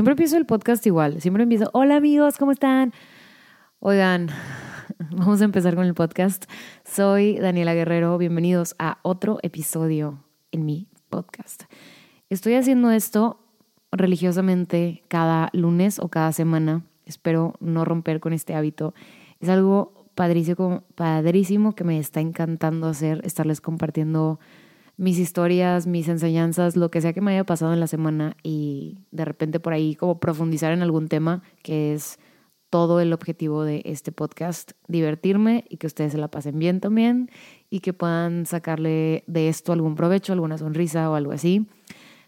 [0.00, 1.20] Siempre empiezo el podcast igual.
[1.20, 2.94] Siempre empiezo, hola amigos, ¿cómo están?
[3.80, 4.28] Oigan,
[5.10, 6.46] vamos a empezar con el podcast.
[6.86, 8.16] Soy Daniela Guerrero.
[8.16, 11.64] Bienvenidos a otro episodio en mi podcast.
[12.30, 13.40] Estoy haciendo esto
[13.92, 16.82] religiosamente cada lunes o cada semana.
[17.04, 18.94] Espero no romper con este hábito.
[19.38, 24.40] Es algo padrísimo, padrísimo que me está encantando hacer, estarles compartiendo
[25.00, 28.98] mis historias, mis enseñanzas, lo que sea que me haya pasado en la semana y
[29.12, 32.18] de repente por ahí como profundizar en algún tema que es
[32.68, 37.30] todo el objetivo de este podcast, divertirme y que ustedes se la pasen bien también
[37.70, 41.66] y que puedan sacarle de esto algún provecho, alguna sonrisa o algo así.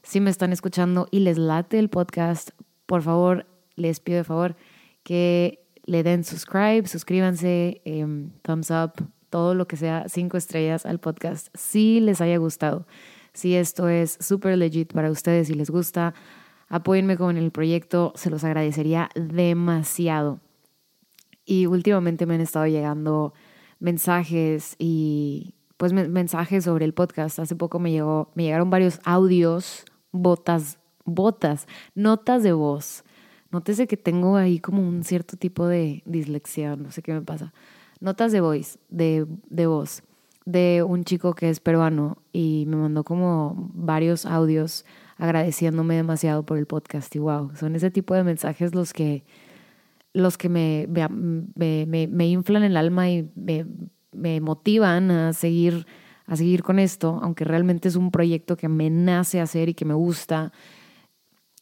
[0.02, 2.52] Si me están escuchando y les late el podcast,
[2.86, 3.44] por favor,
[3.76, 4.56] les pido de favor
[5.02, 8.94] que le den subscribe, suscríbanse, em, thumbs up,
[9.32, 12.86] todo lo que sea, cinco estrellas al podcast, si les haya gustado.
[13.32, 16.12] Si esto es súper legit para ustedes y les gusta,
[16.68, 20.40] apóyenme con el proyecto, se los agradecería demasiado.
[21.46, 23.32] Y últimamente me han estado llegando
[23.80, 27.38] mensajes y pues mensajes sobre el podcast.
[27.38, 33.02] Hace poco me llegó, me llegaron varios audios, botas, botas, notas de voz.
[33.50, 37.54] Nótese que tengo ahí como un cierto tipo de dislexia, no sé qué me pasa
[38.02, 40.02] notas de voice, de, de voz,
[40.44, 44.84] de un chico que es peruano y me mandó como varios audios
[45.18, 49.24] agradeciéndome demasiado por el podcast y wow, son ese tipo de mensajes los que,
[50.12, 50.88] los que me,
[51.54, 55.86] me, me, me inflan el alma y me, motivan a seguir,
[56.26, 59.84] a seguir con esto, aunque realmente es un proyecto que me nace hacer y que
[59.84, 60.52] me gusta.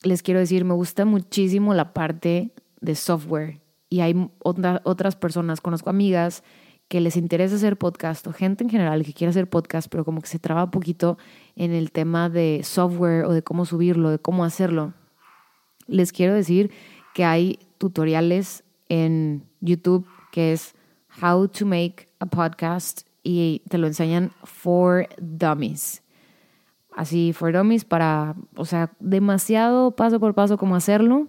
[0.02, 5.90] Les quiero decir, me gusta muchísimo la parte de software y hay otras personas, conozco
[5.90, 6.44] amigas
[6.88, 10.20] que les interesa hacer podcast o gente en general que quiere hacer podcast, pero como
[10.20, 11.18] que se traba un poquito
[11.56, 14.94] en el tema de software o de cómo subirlo, de cómo hacerlo.
[15.86, 16.70] Les quiero decir
[17.14, 20.74] que hay tutoriales en YouTube que es
[21.20, 26.02] How to Make a Podcast y te lo enseñan for dummies.
[26.92, 31.28] Así, for dummies para, o sea, demasiado paso por paso cómo hacerlo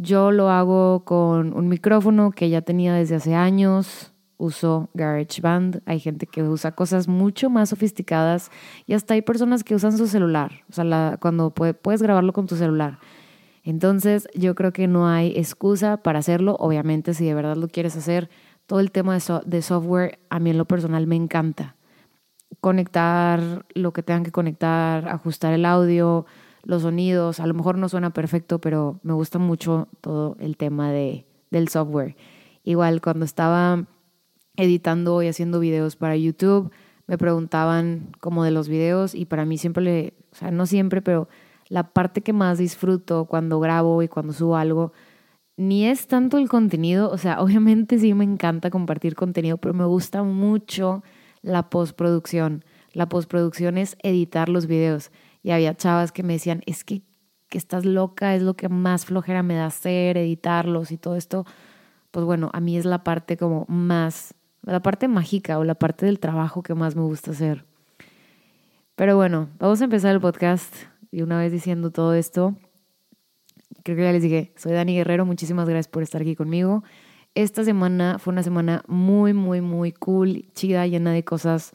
[0.00, 4.12] yo lo hago con un micrófono que ya tenía desde hace años.
[4.38, 5.82] Uso GarageBand.
[5.84, 8.50] Hay gente que usa cosas mucho más sofisticadas
[8.86, 10.52] y hasta hay personas que usan su celular.
[10.70, 12.98] O sea, cuando puedes grabarlo con tu celular.
[13.62, 16.56] Entonces, yo creo que no hay excusa para hacerlo.
[16.58, 18.30] Obviamente, si de verdad lo quieres hacer,
[18.64, 21.76] todo el tema de, de software a mí en lo personal me encanta.
[22.62, 26.24] Conectar lo que tengan que conectar, ajustar el audio,
[26.62, 30.90] los sonidos, a lo mejor no suena perfecto, pero me gusta mucho todo el tema
[30.92, 32.16] de, del software.
[32.64, 33.84] Igual cuando estaba
[34.56, 36.70] editando y haciendo videos para YouTube,
[37.06, 41.02] me preguntaban como de los videos y para mí siempre, le, o sea, no siempre,
[41.02, 41.28] pero
[41.68, 44.92] la parte que más disfruto cuando grabo y cuando subo algo,
[45.56, 49.84] ni es tanto el contenido, o sea, obviamente sí me encanta compartir contenido, pero me
[49.84, 51.02] gusta mucho
[51.42, 52.64] la postproducción.
[52.92, 55.10] La postproducción es editar los videos.
[55.42, 57.02] Y había chavas que me decían, es que,
[57.48, 61.46] que estás loca, es lo que más flojera me da hacer, editarlos y todo esto.
[62.10, 66.06] Pues bueno, a mí es la parte como más, la parte mágica o la parte
[66.06, 67.64] del trabajo que más me gusta hacer.
[68.96, 70.74] Pero bueno, vamos a empezar el podcast.
[71.10, 72.54] Y una vez diciendo todo esto,
[73.82, 76.84] creo que ya les dije, soy Dani Guerrero, muchísimas gracias por estar aquí conmigo.
[77.34, 81.72] Esta semana fue una semana muy, muy, muy cool, chida, llena de cosas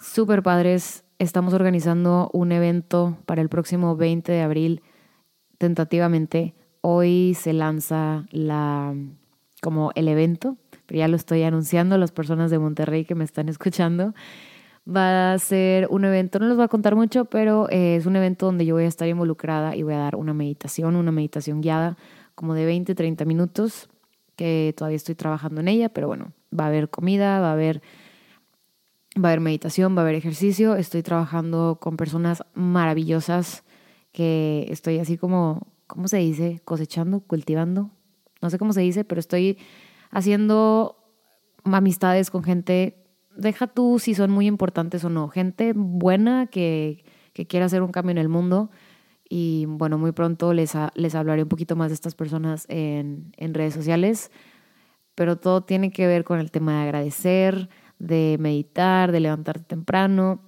[0.00, 4.82] súper padres estamos organizando un evento para el próximo 20 de abril,
[5.58, 6.54] tentativamente.
[6.80, 8.94] Hoy se lanza la,
[9.62, 13.24] como el evento, pero ya lo estoy anunciando a las personas de Monterrey que me
[13.24, 14.14] están escuchando.
[14.86, 18.16] Va a ser un evento, no les voy a contar mucho, pero eh, es un
[18.16, 21.62] evento donde yo voy a estar involucrada y voy a dar una meditación, una meditación
[21.62, 21.96] guiada
[22.34, 23.88] como de 20, 30 minutos,
[24.36, 27.80] que todavía estoy trabajando en ella, pero bueno, va a haber comida, va a haber
[29.16, 30.76] va a haber meditación, va a haber ejercicio.
[30.76, 33.64] Estoy trabajando con personas maravillosas
[34.12, 36.60] que estoy así como, ¿cómo se dice?
[36.64, 37.90] Cosechando, cultivando.
[38.40, 39.58] No sé cómo se dice, pero estoy
[40.10, 40.96] haciendo
[41.64, 43.04] amistades con gente,
[43.36, 47.90] deja tú si son muy importantes o no, gente buena que, que quiere hacer un
[47.90, 48.70] cambio en el mundo.
[49.28, 53.54] Y bueno, muy pronto les, les hablaré un poquito más de estas personas en, en
[53.54, 54.30] redes sociales,
[55.14, 57.68] pero todo tiene que ver con el tema de agradecer,
[57.98, 60.40] de meditar, de levantarte temprano.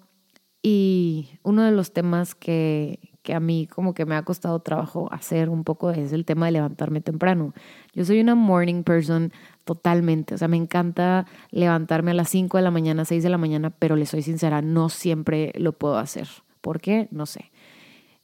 [0.63, 5.13] Y uno de los temas que, que a mí como que me ha costado trabajo
[5.13, 7.55] hacer un poco es el tema de levantarme temprano.
[7.93, 9.33] Yo soy una morning person
[9.65, 13.37] totalmente, o sea, me encanta levantarme a las 5 de la mañana, 6 de la
[13.37, 16.29] mañana, pero le soy sincera, no siempre lo puedo hacer.
[16.61, 17.09] ¿Por qué?
[17.11, 17.51] No sé.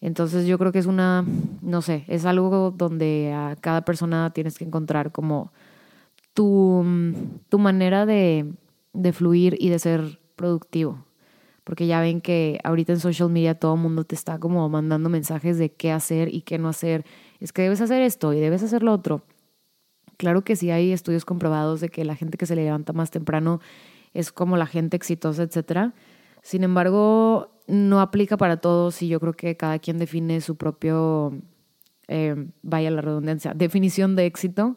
[0.00, 1.25] Entonces yo creo que es una,
[1.62, 5.52] no sé, es algo donde a cada persona tienes que encontrar como
[6.32, 6.84] tu,
[7.48, 8.52] tu manera de,
[8.92, 11.04] de fluir y de ser productivo.
[11.64, 15.08] Porque ya ven que ahorita en social media todo el mundo te está como mandando
[15.08, 17.04] mensajes de qué hacer y qué no hacer.
[17.38, 19.22] Es que debes hacer esto y debes hacer lo otro.
[20.16, 23.60] Claro que sí hay estudios comprobados de que la gente que se levanta más temprano
[24.14, 25.94] es como la gente exitosa, etcétera.
[26.42, 31.40] Sin embargo, no aplica para todos y yo creo que cada quien define su propio,
[32.08, 34.76] eh, vaya la redundancia, definición de éxito.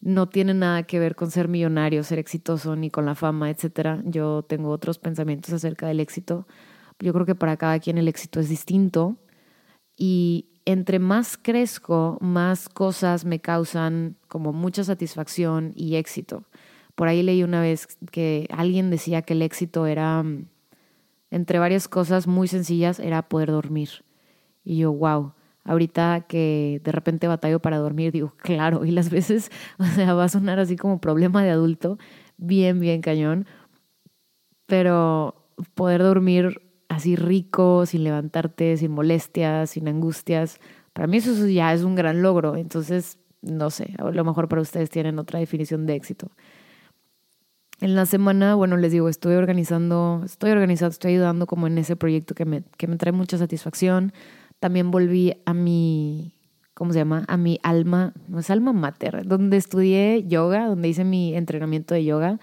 [0.00, 4.02] No tiene nada que ver con ser millonario, ser exitoso, ni con la fama, etcétera.
[4.04, 6.46] Yo tengo otros pensamientos acerca del éxito.
[7.00, 9.16] Yo creo que para cada quien el éxito es distinto
[9.96, 16.44] y entre más crezco, más cosas me causan como mucha satisfacción y éxito.
[16.96, 20.48] Por ahí leí una vez que alguien decía que el éxito era, mm,
[21.30, 24.04] entre varias cosas muy sencillas, era poder dormir.
[24.64, 25.34] Y yo, wow,
[25.66, 30.24] ahorita que de repente batallo para dormir, digo, claro, y las veces, o sea, va
[30.24, 31.98] a sonar así como problema de adulto,
[32.36, 33.46] bien, bien cañón,
[34.66, 40.58] pero poder dormir así rico, sin levantarte, sin molestias, sin angustias.
[40.92, 42.56] Para mí eso ya es un gran logro.
[42.56, 46.30] Entonces, no sé, a lo mejor para ustedes tienen otra definición de éxito.
[47.80, 51.94] En la semana, bueno, les digo, estoy organizando, estoy organizando, estoy ayudando como en ese
[51.94, 54.14] proyecto que me, que me trae mucha satisfacción.
[54.60, 56.32] También volví a mi,
[56.74, 57.24] ¿cómo se llama?
[57.28, 62.04] A mi alma, no es alma mater, donde estudié yoga, donde hice mi entrenamiento de
[62.04, 62.38] yoga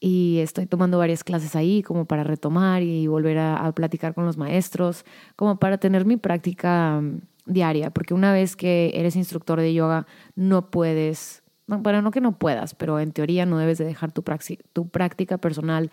[0.00, 4.38] y estoy tomando varias clases ahí como para retomar y volver a, platicar con los
[4.38, 5.04] maestros,
[5.36, 10.06] como para tener mi práctica mm, diaria, porque una vez que eres instructor de yoga
[10.34, 14.24] no puedes, bueno, no que no puedas, pero en teoría no debes de dejar tu,
[14.72, 15.90] tu práctica personal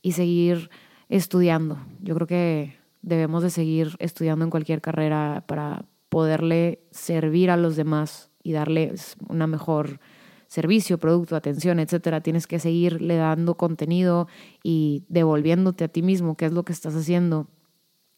[0.00, 0.70] y seguir
[1.10, 1.78] estudiando.
[2.00, 7.76] Yo creo que debemos de seguir estudiando en cualquier carrera para poderle servir a los
[7.76, 10.00] demás y darles una mejor
[10.46, 14.26] servicio, producto, atención, etcétera, tienes que seguirle dando contenido
[14.64, 17.46] y devolviéndote a ti mismo qué es lo que estás haciendo,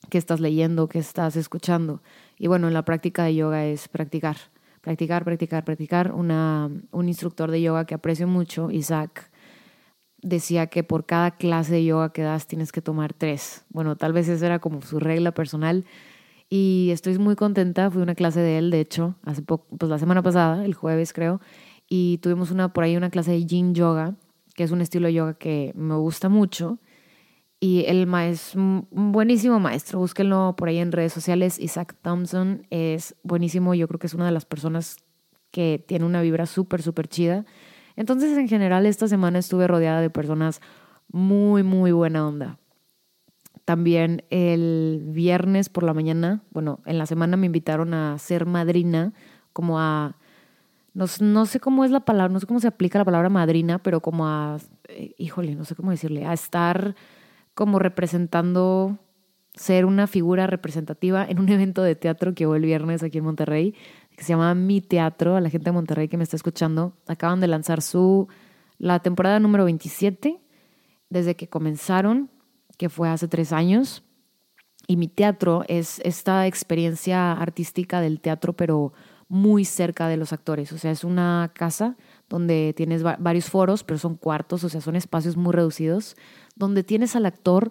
[0.08, 2.02] qué estás leyendo, qué estás escuchando.
[2.38, 4.38] Y bueno, en la práctica de yoga es practicar,
[4.81, 6.12] practicar, practicar, practicar.
[6.12, 9.31] Una, un instructor de yoga que aprecio mucho, Isaac,
[10.22, 13.64] decía que por cada clase de yoga que das tienes que tomar tres.
[13.69, 15.84] Bueno, tal vez esa era como su regla personal.
[16.48, 17.90] Y estoy muy contenta.
[17.90, 20.74] Fui a una clase de él, de hecho, hace poco, pues la semana pasada, el
[20.74, 21.40] jueves creo
[21.94, 24.14] y tuvimos una por ahí una clase de yin yoga,
[24.54, 26.78] que es un estilo de yoga que me gusta mucho.
[27.60, 31.58] Y el maestro, un buenísimo maestro, búsquenlo por ahí en redes sociales.
[31.58, 34.96] Isaac Thompson es buenísimo, yo creo que es una de las personas
[35.50, 37.44] que tiene una vibra súper, súper chida.
[37.96, 40.60] Entonces, en general, esta semana estuve rodeada de personas
[41.10, 42.58] muy, muy buena onda.
[43.64, 49.12] También el viernes por la mañana, bueno, en la semana me invitaron a ser madrina,
[49.52, 50.16] como a
[50.94, 54.00] no, sé cómo es la palabra, no sé cómo se aplica la palabra madrina, pero
[54.00, 54.58] como a,
[54.88, 56.94] eh, híjole, no sé cómo decirle, a estar
[57.54, 58.98] como representando,
[59.54, 63.24] ser una figura representativa en un evento de teatro que hubo el viernes aquí en
[63.24, 63.74] Monterrey,
[64.23, 67.49] se llama Mi Teatro, a la gente de Monterrey que me está escuchando, acaban de
[67.49, 68.29] lanzar su,
[68.79, 70.41] la temporada número 27,
[71.11, 72.31] desde que comenzaron,
[72.79, 74.05] que fue hace tres años,
[74.87, 78.93] y Mi Teatro es esta experiencia artística del teatro, pero
[79.29, 80.73] muy cerca de los actores.
[80.73, 81.97] O sea, es una casa
[82.29, 86.17] donde tienes varios foros, pero son cuartos, o sea, son espacios muy reducidos,
[86.57, 87.71] donde tienes al actor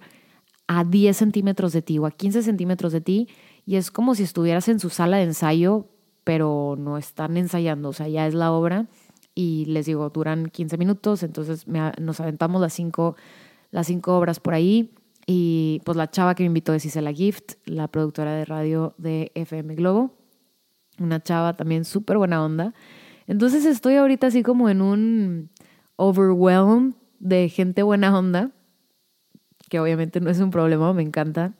[0.67, 3.27] a 10 centímetros de ti o a 15 centímetros de ti
[3.65, 5.88] y es como si estuvieras en su sala de ensayo,
[6.31, 8.85] pero no están ensayando, o sea, ya es la obra
[9.35, 13.17] y les digo, duran 15 minutos, entonces nos aventamos las cinco,
[13.69, 14.93] las cinco obras por ahí
[15.27, 19.33] y pues la chava que me invitó es Isela Gift, la productora de radio de
[19.35, 20.13] FM Globo
[21.01, 22.73] una chava también súper buena onda.
[23.27, 25.50] Entonces estoy ahorita así como en un
[25.97, 28.51] overwhelm de gente buena onda,
[29.67, 31.55] que obviamente no es un problema, me encanta.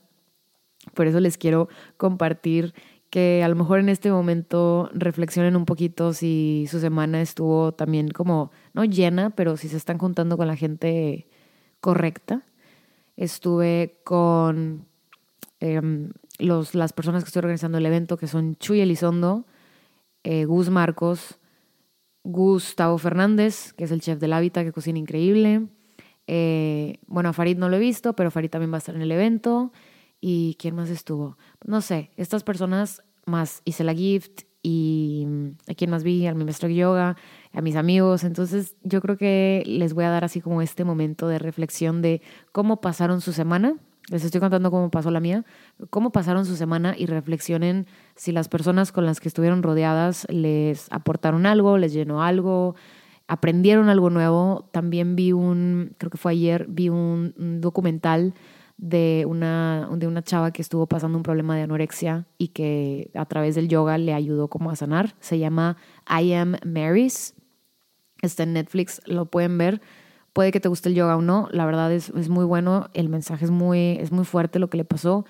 [0.94, 2.74] Por eso les quiero compartir
[3.12, 8.10] que a lo mejor en este momento reflexionen un poquito si su semana estuvo también
[8.10, 11.28] como, no llena, pero si se están juntando con la gente
[11.82, 12.44] correcta.
[13.18, 14.88] Estuve con
[15.60, 19.46] em, los, las personas que estoy organizando el evento, que son Chuy Elizondo,
[20.24, 21.38] eh, Gus Marcos,
[22.24, 25.68] Gustavo Fernández, que es el chef del hábitat, que cocina increíble.
[26.28, 29.02] Eh, bueno, a Farid no lo he visto, pero Farid también va a estar en
[29.02, 29.74] el evento.
[30.22, 31.38] ¿Y quién más estuvo?
[31.66, 36.34] No sé, estas personas más hice la gift y mm, a quién más vi, a
[36.34, 37.18] mi maestro de yoga,
[37.52, 38.24] a mis amigos.
[38.24, 42.22] Entonces yo creo que les voy a dar así como este momento de reflexión de
[42.52, 43.78] cómo pasaron su semana
[44.10, 45.46] les estoy contando cómo pasó la mía,
[45.90, 50.88] cómo pasaron su semana y reflexionen si las personas con las que estuvieron rodeadas les
[50.92, 52.76] aportaron algo, les llenó algo,
[53.28, 54.68] aprendieron algo nuevo.
[54.72, 58.34] También vi un, creo que fue ayer, vi un, documental
[58.78, 63.26] de una, de una chava que estuvo pasando un problema de anorexia y que a
[63.26, 65.16] través del yoga le ayudó como a sanar.
[65.20, 65.78] Se llama
[66.10, 67.36] I Am Mary's.
[68.22, 69.82] Está en Netflix, lo pueden ver.
[70.34, 73.10] Puede que te guste el yoga o no, la verdad es, es muy bueno, el
[73.10, 75.26] mensaje es muy, es muy fuerte lo que le pasó.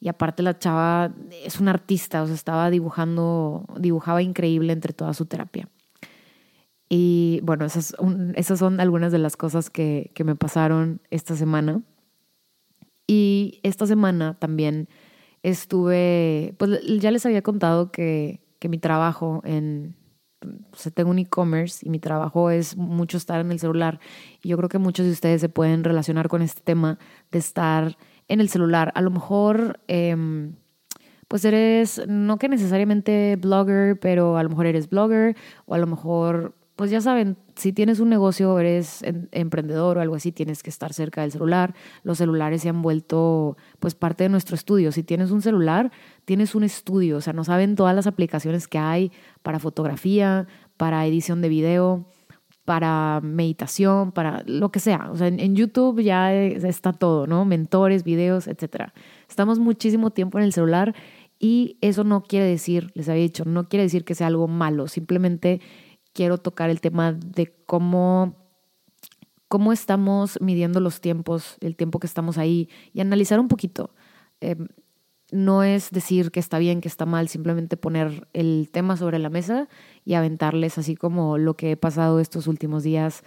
[0.00, 1.12] Y aparte la chava
[1.44, 5.68] es una artista, o sea, estaba dibujando, dibujaba increíble entre toda su terapia.
[6.88, 7.94] Y bueno, esas,
[8.34, 11.82] esas son algunas de las cosas que, que me pasaron esta semana.
[13.12, 14.88] Y esta semana también
[15.42, 19.96] estuve, pues ya les había contado que, que mi trabajo en,
[20.94, 23.98] tengo un e-commerce y mi trabajo es mucho estar en el celular.
[24.44, 27.00] Y yo creo que muchos de ustedes se pueden relacionar con este tema
[27.32, 27.96] de estar
[28.28, 28.92] en el celular.
[28.94, 30.52] A lo mejor, eh,
[31.26, 35.36] pues eres, no que necesariamente blogger, pero a lo mejor eres blogger
[35.66, 40.14] o a lo mejor pues ya saben, si tienes un negocio, eres emprendedor o algo
[40.14, 41.74] así, tienes que estar cerca del celular.
[42.04, 44.90] Los celulares se han vuelto pues parte de nuestro estudio.
[44.90, 45.92] Si tienes un celular,
[46.24, 47.18] tienes un estudio.
[47.18, 50.46] O sea, no saben todas las aplicaciones que hay para fotografía,
[50.78, 52.06] para edición de video,
[52.64, 55.10] para meditación, para lo que sea.
[55.12, 57.44] O sea, en, YouTube ya está todo, ¿no?
[57.44, 58.94] Mentores, videos, etcétera.
[59.28, 60.94] Estamos muchísimo tiempo en el celular
[61.38, 64.88] y eso no quiere decir, les había dicho, no quiere decir que sea algo malo.
[64.88, 65.60] Simplemente
[66.12, 68.36] quiero tocar el tema de cómo,
[69.48, 73.94] cómo estamos midiendo los tiempos, el tiempo que estamos ahí y analizar un poquito.
[74.40, 74.68] Em,
[75.32, 79.30] no es decir que está bien, que está mal, simplemente poner el tema sobre la
[79.30, 79.68] mesa
[80.04, 83.22] y aventarles así como lo que he pasado estos últimos días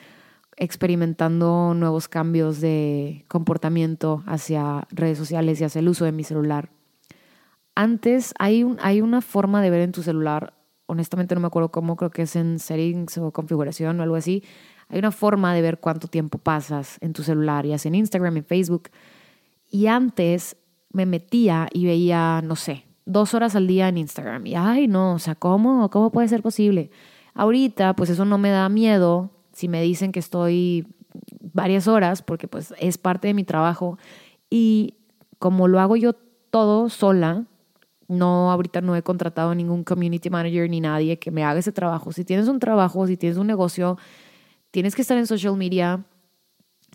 [0.58, 6.70] experimentando nuevos cambios de comportamiento hacia redes sociales y hacia el uso de mi celular.
[7.75, 10.54] Antes hay, un, hay una forma de ver en tu celular
[10.86, 14.44] honestamente no me acuerdo cómo, creo que es en settings o configuración o algo así.
[14.90, 18.38] Hay una forma de ver cuánto tiempo pasas en tu celular, ya sea en Instagram,
[18.38, 18.90] en Facebook.
[19.70, 20.58] Y antes
[20.92, 24.46] me metía y veía, no sé, dos horas al día en Instagram.
[24.46, 25.90] Y, ay, no, o sea, ¿cómo?
[25.90, 26.92] ¿Cómo puede ser posible?
[27.34, 30.88] Ahorita, pues eso no me da miedo si me dicen que estoy
[31.54, 33.98] varias horas, porque pues es parte de mi trabajo.
[34.50, 34.96] Y
[35.40, 36.13] como lo hago yo
[36.50, 37.46] todo sola,
[38.17, 42.12] no, ahorita no he contratado ningún community manager ni nadie que me haga ese trabajo.
[42.12, 43.98] Si tienes un trabajo, si tienes un negocio,
[44.72, 46.05] tienes que estar en social media,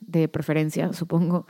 [0.00, 1.46] de preferencia, supongo.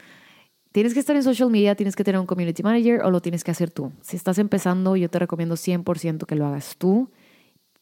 [0.73, 3.43] Tienes que estar en social media, tienes que tener un community manager o lo tienes
[3.43, 3.93] que hacer tú.
[4.03, 7.11] Si estás empezando, yo te recomiendo 100% que lo hagas tú,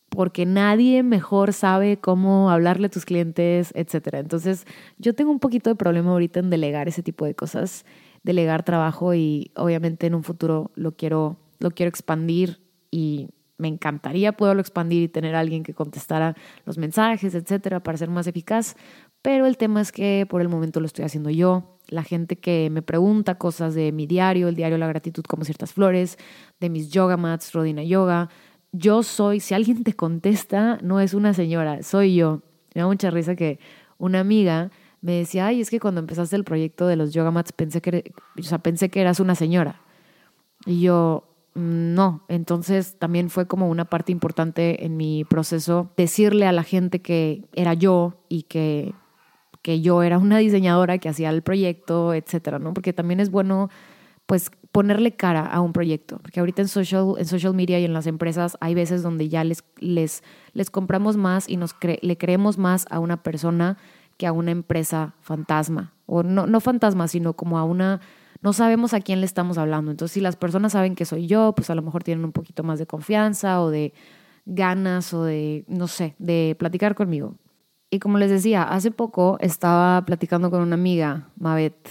[0.08, 4.14] porque nadie mejor sabe cómo hablarle a tus clientes, etc.
[4.14, 4.66] Entonces,
[4.98, 7.84] yo tengo un poquito de problema ahorita en delegar ese tipo de cosas,
[8.22, 12.60] delegar trabajo y obviamente en un futuro lo quiero lo quiero expandir
[12.90, 16.34] y me encantaría poderlo expandir y tener a alguien que contestara
[16.64, 18.76] los mensajes, etcétera, para ser más eficaz.
[19.22, 21.78] Pero el tema es que por el momento lo estoy haciendo yo.
[21.88, 25.72] La gente que me pregunta cosas de mi diario, el diario La Gratitud como ciertas
[25.72, 26.18] flores,
[26.60, 28.28] de mis yoga mats, Rodina Yoga.
[28.72, 32.42] Yo soy, si alguien te contesta, no es una señora, soy yo.
[32.74, 33.58] Me da mucha risa que
[33.98, 34.70] una amiga
[35.00, 38.12] me decía, ay, es que cuando empezaste el proyecto de los yoga mats pensé que,
[38.38, 39.80] o sea, pensé que eras una señora.
[40.66, 46.52] Y yo, no, entonces también fue como una parte importante en mi proceso decirle a
[46.52, 48.92] la gente que era yo y que,
[49.62, 52.74] que yo era una diseñadora que hacía el proyecto, etcétera, ¿no?
[52.74, 53.70] Porque también es bueno
[54.26, 57.94] pues ponerle cara a un proyecto, porque ahorita en social, en social media y en
[57.94, 60.22] las empresas hay veces donde ya les, les,
[60.52, 63.78] les compramos más y nos le creemos más a una persona
[64.18, 68.02] que a una empresa fantasma, o no, no fantasma, sino como a una
[68.40, 69.90] no sabemos a quién le estamos hablando.
[69.90, 72.62] Entonces, si las personas saben que soy yo, pues a lo mejor tienen un poquito
[72.62, 73.92] más de confianza o de
[74.44, 77.36] ganas o de, no sé, de platicar conmigo.
[77.90, 81.88] Y como les decía, hace poco estaba platicando con una amiga, Mavet,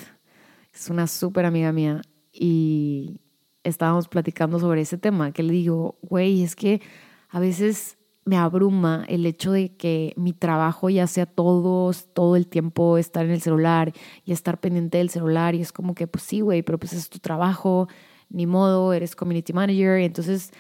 [0.74, 3.22] es una súper amiga mía, y
[3.64, 6.82] estábamos platicando sobre ese tema, que le digo, güey, es que
[7.30, 12.48] a veces me abruma el hecho de que mi trabajo ya sea todos, todo el
[12.48, 13.94] tiempo estar en el celular
[14.26, 17.10] y estar pendiente del celular y es como que pues sí, güey, pero pues es
[17.10, 17.88] tu trabajo,
[18.30, 20.00] ni modo, eres community manager.
[20.02, 20.52] Y entonces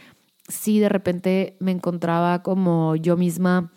[0.48, 3.72] sí de repente me encontraba como yo misma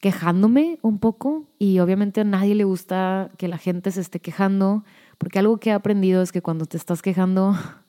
[0.00, 4.84] quejándome un poco y obviamente a nadie le gusta que la gente se esté quejando
[5.18, 7.56] porque algo que he aprendido es que cuando te estás quejando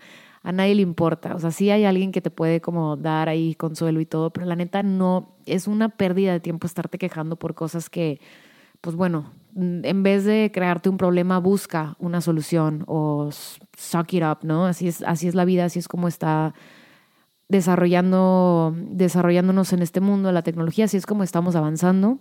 [0.45, 1.35] a nadie le importa.
[1.35, 4.45] O sea, sí hay alguien que te puede como dar ahí consuelo y todo, pero
[4.45, 8.21] la neta no, es una pérdida de tiempo estarte quejando por cosas que,
[8.79, 13.29] pues bueno, en vez de crearte un problema, busca una solución o
[13.75, 14.67] suck it up, ¿no?
[14.67, 16.53] Así es, así es la vida, así es como está
[17.47, 22.19] desarrollando, desarrollándonos en este mundo, la tecnología, así es como estamos avanzando.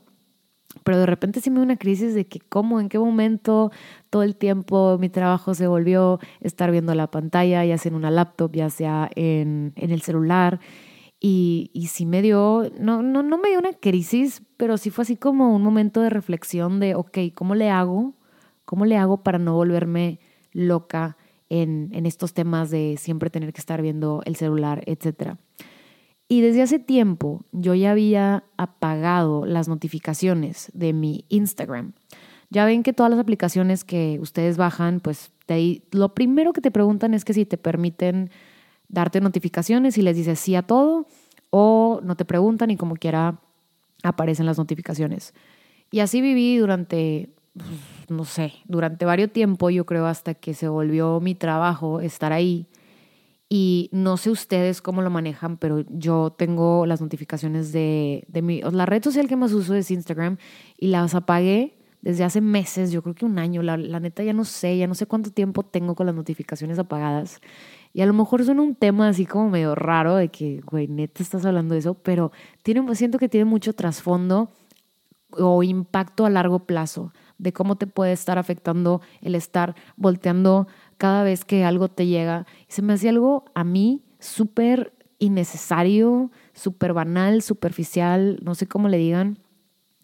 [0.83, 3.71] Pero de repente sí me dio una crisis de que cómo, en qué momento
[4.11, 8.11] todo el tiempo mi trabajo se volvió estar viendo la pantalla, ya sea en una
[8.11, 10.61] laptop, ya sea en, en el celular.
[11.21, 15.02] Y, y sí me dio, no, no, no me dio una crisis, pero sí fue
[15.02, 18.12] así como un momento de reflexión de, ok, ¿cómo le hago?
[18.66, 20.19] ¿Cómo le hago para no volverme
[20.52, 21.16] loca
[21.49, 25.38] en, en estos temas de siempre tener que estar viendo el celular, etcétera?
[26.28, 31.93] Y desde hace tiempo yo ya había apagado las notificaciones de mi Instagram.
[32.50, 35.33] Ya ven que todas las aplicaciones que ustedes bajan, pues
[35.90, 38.31] lo primero que te preguntan es que si te permiten
[38.88, 41.07] darte notificaciones y les dices sí a todo
[41.50, 43.40] o no te preguntan y como quiera
[44.02, 45.35] aparecen las notificaciones.
[45.90, 47.69] Y así viví durante, pues,
[48.09, 52.66] no sé, durante varios tiempo, yo creo hasta que se volvió mi trabajo estar ahí
[53.49, 58.61] y no sé ustedes cómo lo manejan, pero yo tengo las notificaciones de, de mi...
[58.63, 60.39] La red social que más uso es Instagram
[60.79, 63.63] y las apagué desde hace meses, yo creo que un año.
[63.63, 66.79] La, la neta ya no sé, ya no sé cuánto tiempo tengo con las notificaciones
[66.79, 67.41] apagadas.
[67.95, 71.23] Y a lo mejor suena un tema así como medio raro de que, güey, neta
[71.23, 72.31] estás hablando de eso, pero
[72.63, 74.51] tiene, siento que tiene mucho trasfondo
[75.31, 81.23] o impacto a largo plazo de cómo te puede estar afectando el estar volteando cada
[81.23, 82.47] vez que algo te llega.
[82.69, 88.99] Se me hacía algo a mí súper innecesario, súper banal, superficial, no sé cómo le
[88.99, 89.39] digan,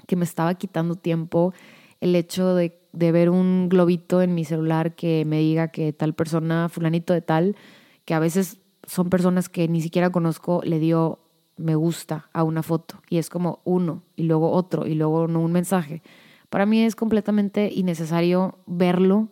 [0.06, 1.52] que me estaba quitando tiempo
[2.00, 6.14] el hecho de, de ver un globito en mi celular que me diga que tal
[6.14, 7.56] persona, fulanito de tal,
[8.04, 11.20] que a veces son personas que ni siquiera conozco, le dio
[11.60, 15.40] me gusta a una foto y es como uno y luego otro y luego no
[15.40, 16.02] un mensaje.
[16.48, 19.28] Para mí es completamente innecesario verlo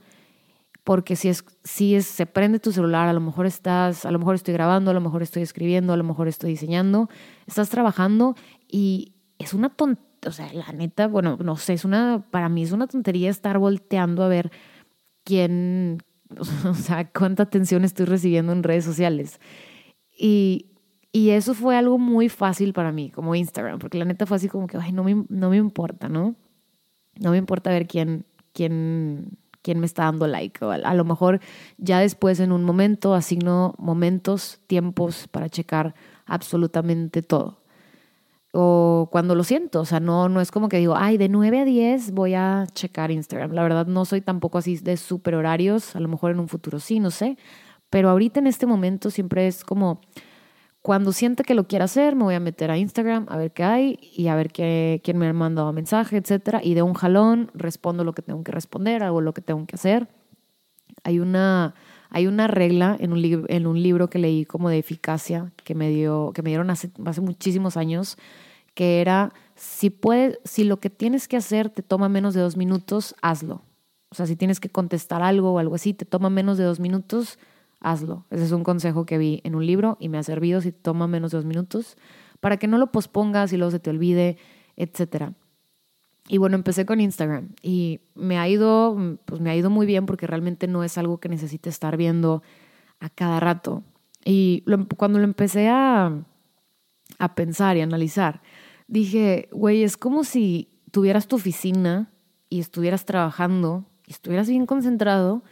[0.88, 4.18] porque si es si es se prende tu celular, a lo mejor estás, a lo
[4.18, 7.10] mejor estoy grabando, a lo mejor estoy escribiendo, a lo mejor estoy diseñando,
[7.46, 12.24] estás trabajando y es una tontería, o sea, la neta, bueno, no sé, es una
[12.30, 14.50] para mí es una tontería estar volteando a ver
[15.24, 16.02] quién
[16.64, 19.40] o sea, cuánta atención estoy recibiendo en redes sociales.
[20.18, 20.70] Y,
[21.12, 24.48] y eso fue algo muy fácil para mí, como Instagram, porque la neta fue así
[24.48, 26.34] como que, ay, no me, no me importa, ¿no?
[27.20, 28.24] No me importa ver quién,
[28.54, 29.36] quién
[29.68, 30.64] quién me está dando like.
[30.64, 31.40] O a, lo mejor
[31.76, 37.58] ya después en un momento asigno momentos, tiempos para checar absolutamente todo.
[38.52, 41.60] O cuando lo siento, o sea, no, no es como que digo, ay, de 9
[41.60, 43.52] a 10 voy a checar Instagram.
[43.52, 46.80] La verdad no soy tampoco así de super horarios, a lo mejor en un futuro
[46.80, 47.36] sí, no sé.
[47.90, 50.00] Pero ahorita en este momento siempre es como
[50.82, 53.64] cuando siente que lo quiera hacer, me voy a meter a Instagram a ver qué
[53.64, 56.60] hay y a ver qué, quién me ha mandado mensaje, etcétera.
[56.62, 59.74] Y de un jalón respondo lo que tengo que responder, hago lo que tengo que
[59.74, 60.08] hacer.
[61.04, 61.74] Hay una,
[62.10, 65.90] hay una regla en un, en un libro que leí como de eficacia que me,
[65.90, 68.16] dio, que me dieron hace, hace muchísimos años,
[68.74, 72.56] que era, si, puedes, si lo que tienes que hacer te toma menos de dos
[72.56, 73.62] minutos, hazlo.
[74.10, 76.80] O sea, si tienes que contestar algo o algo así, te toma menos de dos
[76.80, 77.38] minutos,
[77.80, 78.26] hazlo.
[78.30, 81.06] Ese es un consejo que vi en un libro y me ha servido si toma
[81.06, 81.96] menos de dos minutos
[82.40, 84.38] para que no lo pospongas y luego se te olvide,
[84.76, 85.32] etc.
[86.28, 90.06] Y bueno, empecé con Instagram y me ha ido, pues me ha ido muy bien
[90.06, 92.42] porque realmente no es algo que necesite estar viendo
[93.00, 93.82] a cada rato.
[94.24, 94.64] Y
[94.96, 96.12] cuando lo empecé a,
[97.18, 98.42] a pensar y analizar,
[98.86, 102.10] dije, güey, es como si tuvieras tu oficina
[102.50, 105.42] y estuvieras trabajando y estuvieras bien concentrado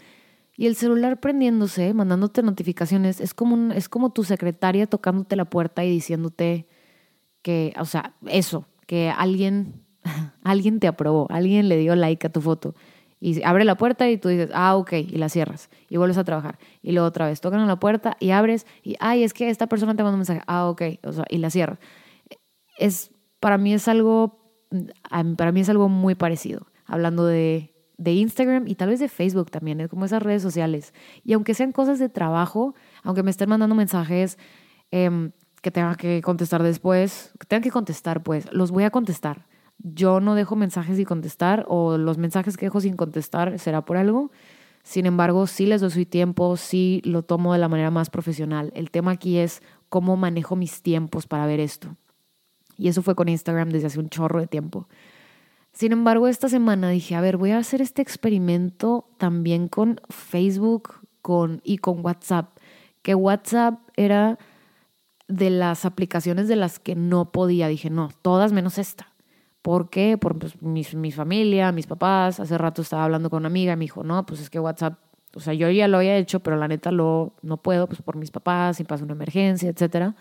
[0.56, 5.84] y el celular prendiéndose, mandándote notificaciones, es como, es como tu secretaria tocándote la puerta
[5.84, 6.66] y diciéndote
[7.42, 9.84] que, o sea, eso, que alguien,
[10.42, 12.74] alguien te aprobó, alguien le dio like a tu foto.
[13.20, 15.70] Y abre la puerta y tú dices, ah, ok, y la cierras.
[15.88, 16.58] Y vuelves a trabajar.
[16.82, 19.66] Y luego otra vez, tocan a la puerta y abres y, ay, es que esta
[19.66, 20.42] persona te manda un mensaje.
[20.46, 21.78] Ah, ok, o sea, y la cierras.
[22.78, 24.38] Es, para mí es algo,
[25.36, 29.50] para mí es algo muy parecido, hablando de de Instagram y tal vez de Facebook
[29.50, 30.92] también, es como esas redes sociales.
[31.24, 34.38] Y aunque sean cosas de trabajo, aunque me estén mandando mensajes
[34.90, 35.32] em,
[35.62, 39.46] que tenga que contestar después, que tengan que contestar, pues los voy a contestar.
[39.78, 43.96] Yo no dejo mensajes sin contestar o los mensajes que dejo sin contestar será por
[43.96, 44.30] algo.
[44.82, 48.72] Sin embargo, sí les doy su tiempo, sí lo tomo de la manera más profesional.
[48.74, 51.96] El tema aquí es cómo manejo mis tiempos para ver esto.
[52.78, 54.86] Y eso fue con Instagram desde hace un chorro de tiempo.
[55.76, 60.94] Sin embargo, esta semana dije, a ver, voy a hacer este experimento también con Facebook
[61.20, 62.56] con, y con WhatsApp,
[63.02, 64.38] que WhatsApp era
[65.28, 67.68] de las aplicaciones de las que no podía.
[67.68, 69.12] Dije, no, todas menos esta,
[69.60, 70.16] ¿Por qué?
[70.16, 72.40] Por pues, mi, mi, familia, mis papás.
[72.40, 74.98] Hace rato estaba hablando con una amiga y me dijo, no, pues es que WhatsApp,
[75.34, 78.16] o sea, yo ya lo había hecho, pero la neta lo, no puedo, pues por
[78.16, 80.14] mis papás, si pasa una emergencia, etcétera.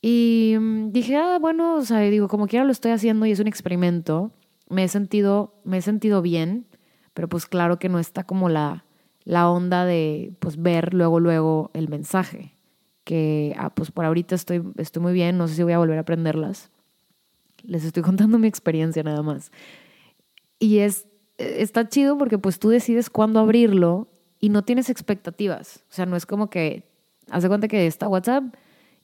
[0.00, 3.40] Y mm, dije, ah, bueno, o sea, digo, como quiera lo estoy haciendo y es
[3.40, 4.32] un experimento.
[4.68, 6.66] Me he sentido, me he sentido bien,
[7.14, 8.84] pero pues claro que no está como la,
[9.24, 12.54] la onda de pues ver luego, luego el mensaje.
[13.04, 15.98] Que, ah, pues por ahorita estoy, estoy muy bien, no sé si voy a volver
[15.98, 16.70] a aprenderlas.
[17.62, 19.50] Les estoy contando mi experiencia nada más.
[20.58, 21.06] Y es,
[21.38, 24.08] está chido porque pues tú decides cuándo abrirlo
[24.38, 25.84] y no tienes expectativas.
[25.90, 26.84] O sea, no es como que,
[27.30, 28.44] haz de cuenta que está WhatsApp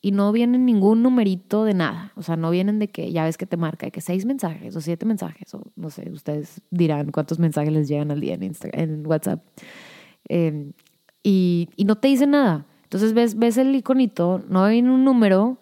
[0.04, 2.12] y no vienen ningún numerito de nada.
[2.14, 4.76] O sea, no vienen de que ya ves que te marca, de que seis mensajes
[4.76, 8.42] o siete mensajes, o no sé, ustedes dirán cuántos mensajes les llegan al día en,
[8.42, 9.42] Instagram, en WhatsApp.
[10.28, 10.74] Em,
[11.22, 12.66] y, y, no te dice nada.
[12.82, 15.58] Entonces ves, ves el iconito, no hay un número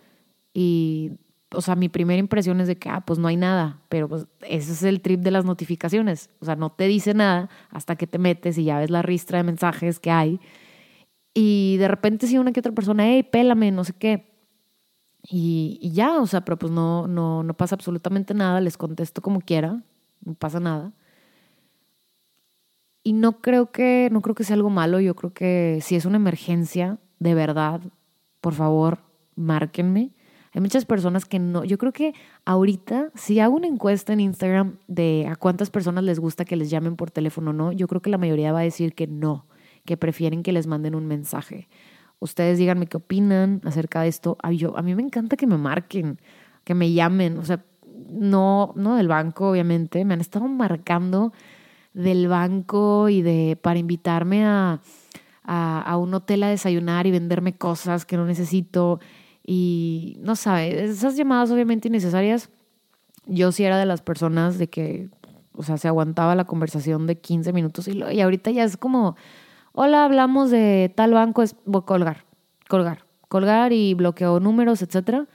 [0.52, 1.12] y,
[1.54, 4.26] o sea, mi primera impresión es de que, ah, pues no hay nada, pero pues
[4.40, 6.30] ese es el trip de las notificaciones.
[6.40, 9.38] O sea, no te dice nada hasta que te metes y ya ves la ristra
[9.38, 10.40] de mensajes que hay.
[11.32, 14.31] Y de repente si una que otra persona, hey, pélame, no sé qué.
[15.22, 19.40] Y, ya, o sea, pero pues no, no, no pasa absolutamente nada, les contesto como
[19.40, 19.82] quiera,
[20.24, 20.92] no pasa nada.
[23.04, 26.06] Y no creo que, no creo que sea algo malo, yo creo que si es
[26.06, 27.80] una emergencia, de verdad,
[28.40, 28.98] por favor,
[29.36, 30.12] márquenme.
[30.54, 34.78] Hay muchas personas que no, yo creo que ahorita, si hago una encuesta en Instagram
[34.86, 38.10] de a cuántas personas les gusta que les llamen por teléfono no, yo creo que
[38.10, 39.46] la mayoría va a decir que no,
[39.84, 41.68] que prefieren que les manden un mensaje.
[42.22, 44.38] Ustedes díganme qué opinan acerca de esto.
[44.52, 46.20] Yo, a mí me encanta que me marquen,
[46.62, 47.36] que me llamen.
[47.36, 47.64] O sea,
[48.08, 50.04] no, no del banco, obviamente.
[50.04, 51.32] Me han estado marcando
[51.94, 54.80] del banco y de para invitarme a,
[55.42, 59.00] a, un hotel a desayunar y venderme cosas que no necesito.
[59.44, 62.50] Y no sabe, esas llamadas obviamente innecesarias.
[63.26, 65.08] Yo sí era de las personas de que,
[65.54, 69.16] o sea, se aguantaba la conversación de 15 minutos y, y ahorita ya es como,
[69.72, 72.24] hola, hablamos de tal banco, es colgar,
[72.68, 75.26] colgar, colgar y bloqueo números, etcétera.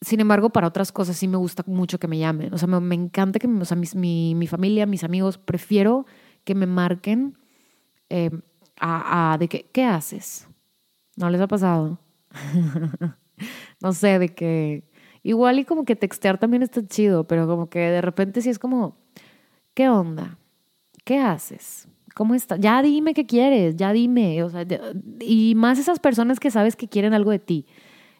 [0.00, 2.52] Sin embargo, para otras cosas sí me gusta mucho que me llamen.
[2.52, 6.06] O sea, me, encanta que o sea, mi, mi, familia, mis amigos, prefiero
[6.44, 7.38] que me marquen
[8.10, 8.30] eh,
[8.78, 10.48] a, a, de que, ¿qué haces?
[11.16, 11.98] ¿No les ha pasado?
[13.80, 14.84] no sé, de que
[15.22, 18.58] igual y como que textear también está chido, pero como que de repente sí es
[18.58, 18.98] como,
[19.74, 20.38] ¿qué onda?
[21.04, 21.88] ¿Qué haces?
[22.16, 22.56] ¿Cómo está?
[22.56, 24.42] Ya dime qué quieres, ya dime.
[24.42, 24.64] O sea,
[25.20, 27.66] y más esas personas que sabes que quieren algo de ti.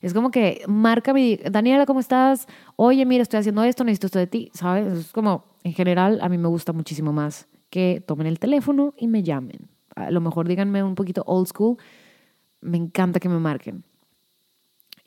[0.03, 2.47] Es como que marca mi, Daniela, ¿cómo estás?
[2.77, 4.87] Oye, mira, estoy haciendo esto, necesito esto de ti, ¿sabes?
[4.99, 9.07] Es como, en general, a mí me gusta muchísimo más que tomen el teléfono y
[9.07, 9.71] me llamen.
[9.95, 11.79] A lo mejor díganme un poquito old school.
[12.61, 13.83] Me encanta que me marquen.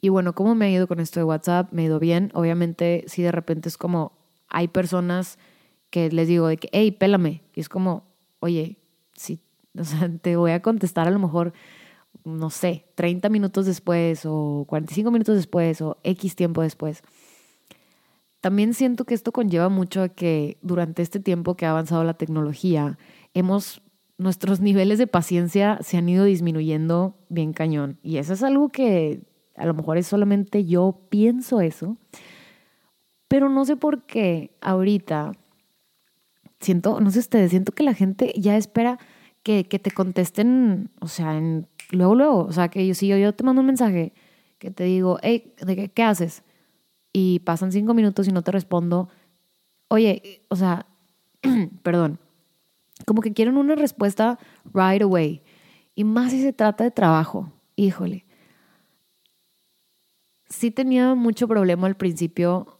[0.02, 1.71] Y bueno, ¿cómo me ha ido con esto de WhatsApp?
[1.73, 2.32] Me ha ido bien.
[2.34, 4.13] Obviamente, si de repente es como,
[4.47, 5.38] hay personas
[5.91, 7.43] que les digo de que, hey, pélame.
[7.54, 8.79] Y es como, oye,
[9.19, 9.41] si,
[9.77, 11.53] o sea, te voy a contestar a lo mejor,
[12.23, 17.03] no sé, 30 minutos después o 45 minutos después o X tiempo después.
[18.41, 22.13] También siento que esto conlleva mucho a que durante este tiempo que ha avanzado la
[22.13, 22.97] tecnología,
[23.34, 23.82] hemos,
[24.17, 27.99] nuestros niveles de paciencia se han ido disminuyendo bien cañón.
[28.01, 29.21] Y eso es algo que
[29.55, 31.97] a lo mejor es solamente yo pienso eso,
[33.27, 35.34] pero no sé por qué ahorita
[36.60, 39.00] siento, no sé ustedes, siento que la gente ya espera
[39.43, 43.17] que, que te contesten, o sea, en, luego, luego, o sea, que yo, si yo,
[43.17, 44.13] yo te mando un mensaje
[44.58, 46.43] que te digo, hey, ¿de qué, qué haces?
[47.13, 49.10] Y pasan cinco minutos y no te respondo,
[49.88, 50.86] oye, o sea,
[51.84, 52.19] perdón,
[53.06, 54.38] como que quieren una respuesta
[54.74, 55.41] right away.
[55.95, 58.26] Y más si se trata de trabajo, híjole.
[60.48, 62.79] Sí tenía mucho problema al principio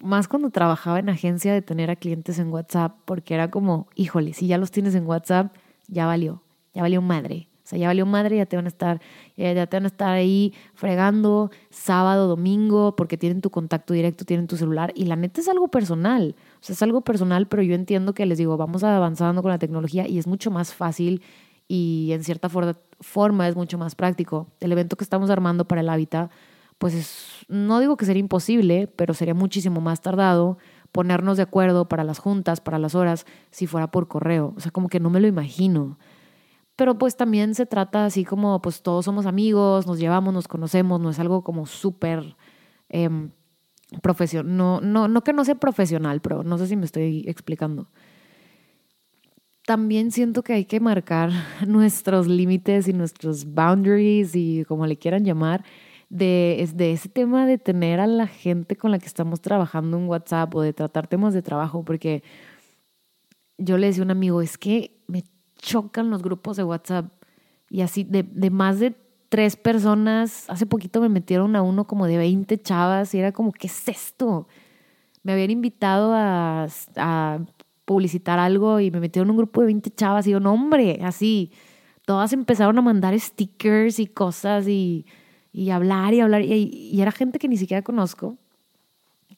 [0.00, 4.32] más cuando trabajaba en agencia de tener a clientes en WhatsApp, porque era como, híjole,
[4.32, 5.54] si ya los tienes en WhatsApp,
[5.88, 6.42] ya valió,
[6.74, 7.48] ya valió madre.
[7.64, 9.00] O sea, ya valió madre, ya te van a estar,
[9.36, 14.48] ya te van a estar ahí fregando sábado, domingo, porque tienen tu contacto directo, tienen
[14.48, 14.92] tu celular.
[14.96, 16.34] Y la neta es algo personal.
[16.54, 19.58] O sea, es algo personal, pero yo entiendo que les digo, vamos avanzando con la
[19.58, 21.22] tecnología y es mucho más fácil
[21.68, 24.48] y en cierta forma es mucho más práctico.
[24.58, 26.32] El evento que estamos armando para el hábitat
[26.80, 30.58] pues no digo que sería imposible, pero sería muchísimo más tardado
[30.92, 34.54] ponernos de acuerdo para las juntas, para las horas, si fuera por correo.
[34.56, 35.98] O sea, como que no me lo imagino.
[36.76, 41.00] Pero pues también se trata así como, pues todos somos amigos, nos llevamos, nos conocemos,
[41.00, 42.36] no es algo como súper
[42.88, 43.10] eh,
[44.02, 44.56] profesional.
[44.56, 47.88] No, no, no que no sea profesional, pero no sé si me estoy explicando.
[49.66, 51.30] También siento que hay que marcar
[51.66, 55.64] nuestros límites y nuestros boundaries y como le quieran llamar
[56.10, 60.08] de, de ese tema de tener a la gente con la que estamos trabajando en
[60.08, 62.22] WhatsApp o de tratar temas de trabajo, porque
[63.56, 65.24] yo le decía a un amigo, es que me
[65.56, 67.12] chocan los grupos de WhatsApp
[67.70, 68.94] y así de, de más de
[69.28, 73.52] tres personas, hace poquito me metieron a uno como de 20 chavas y era como,
[73.52, 74.48] ¿qué es esto?
[75.22, 77.38] Me habían invitado a, a
[77.84, 80.98] publicitar algo y me metieron en un grupo de 20 chavas y yo, no hombre,
[81.04, 81.52] así,
[82.04, 85.06] todas empezaron a mandar stickers y cosas y
[85.52, 86.42] y hablar y hablar.
[86.42, 88.36] Y, era gente que ni siquiera conozco.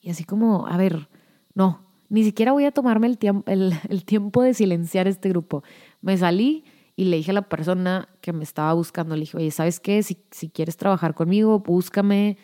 [0.01, 1.09] Y así como, a ver,
[1.55, 5.62] no, ni siquiera voy a tomarme el, tiempo, el, tiempo de silenciar este grupo.
[6.01, 6.64] Me salí
[6.96, 10.03] y le dije a la persona que me estaba buscando, le dije, oye, ¿sabes qué?
[10.03, 12.37] Si, si quieres trabajar conmigo, búscame.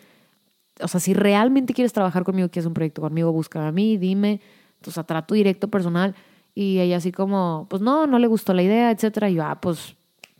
[0.81, 4.40] O sea, si realmente quieres trabajar conmigo, quieres un proyecto conmigo, búscame a mí, dime.
[4.76, 6.14] Entonces, a trato directo personal.
[6.54, 9.28] Y ella así como, pues no, no le gustó la idea, etcétera.
[9.28, 9.96] Y yo, ah, pues,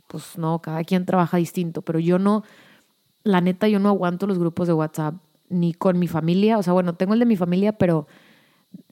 [0.07, 1.83] pues no, cada quien trabaja distinto.
[1.83, 2.45] Pero yo no,
[3.29, 5.17] la neta, yo no aguanto los grupos de WhatsApp
[5.51, 6.57] ni con mi familia.
[6.57, 8.07] O sea, bueno, tengo el de mi familia, pero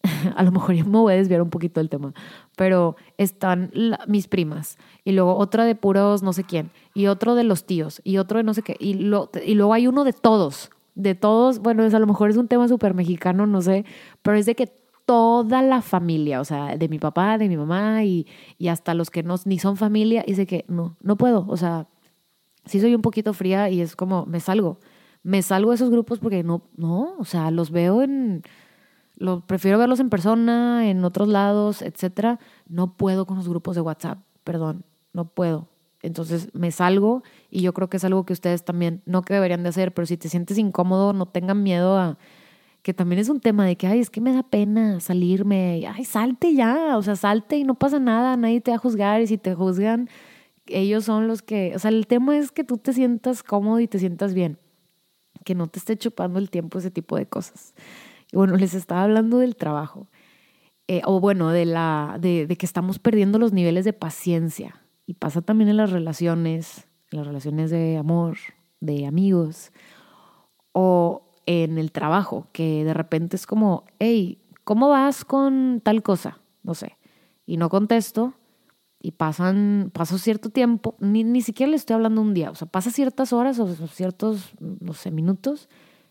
[0.36, 2.12] a lo mejor yo me voy a desviar un poquito del tema.
[2.54, 3.72] Pero están
[4.06, 8.02] mis primas y luego otra de puros no sé quién y otro de los tíos
[8.04, 8.76] y otro de no sé qué.
[8.78, 10.70] Y, y luego hay uno de todos.
[10.94, 13.86] De todos, bueno, es, a lo mejor es un tema súper mexicano, no sé,
[14.20, 14.70] pero es de que
[15.06, 18.26] toda la familia, o sea, de mi papá, de mi mamá y,
[18.58, 21.86] y hasta los que no, ni son familia, sé que no, no puedo, o sea,
[22.66, 24.78] sí soy un poquito fría y es como, me salgo.
[25.22, 28.42] Me salgo de esos grupos porque no, no, o sea, los veo en,
[29.16, 32.38] lo, prefiero verlos en persona, en otros lados, etcétera.
[32.68, 35.68] No puedo con los grupos de WhatsApp, perdón, no puedo.
[36.02, 39.62] Entonces me salgo y yo creo que es algo que ustedes también, no que deberían
[39.62, 42.18] de hacer, pero si te sientes incómodo, no tengan miedo a,
[42.86, 46.04] que también es un tema de que, ay, es que me da pena salirme, ay,
[46.04, 49.26] salte ya, o sea, salte y no pasa nada, nadie te va a juzgar y
[49.26, 50.08] si te juzgan,
[50.68, 53.88] ellos son los que, o sea, el tema es que tú te sientas cómodo y
[53.88, 54.58] te sientas bien,
[55.44, 57.74] que no te esté chupando el tiempo ese tipo de cosas.
[58.32, 60.08] Y bueno, les estaba hablando del trabajo,
[60.88, 64.82] eh, o bueno, de, la, de, de que estamos perdiendo los niveles de paciencia.
[65.06, 68.36] Y pasa también en las relaciones, en las relaciones de amor,
[68.80, 69.72] de amigos,
[70.72, 76.40] o en el trabajo, que de repente es como, hey, ¿cómo vas con tal cosa?
[76.62, 76.96] No sé.
[77.46, 78.34] Y no contesto
[79.06, 82.66] y pasan, pasó cierto tiempo, ni, ni siquiera le estoy hablando un día, o sea,
[82.66, 85.68] pasa ciertas horas o ciertos, no sé, minutos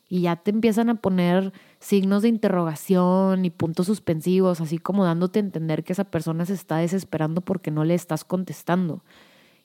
[0.07, 5.39] y ya te empiezan a poner signos de interrogación y puntos suspensivos, así como dándote
[5.39, 9.03] a entender que esa persona se está desesperando porque no le estás contestando.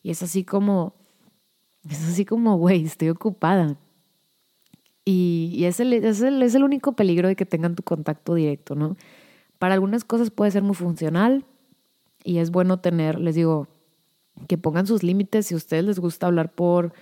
[0.02, 0.96] Y es así como,
[1.88, 3.76] es así como, güey, estoy ocupada.
[5.04, 8.74] Y, es, el, es, el, es el único peligro de que tengan tu contacto directo,
[8.74, 8.96] ¿no?
[9.60, 11.44] Para algunas cosas puede ser muy funcional,
[12.24, 13.68] y es bueno tener, les digo,
[14.46, 15.46] que pongan sus límites.
[15.46, 16.92] Si a ustedes les gusta hablar por,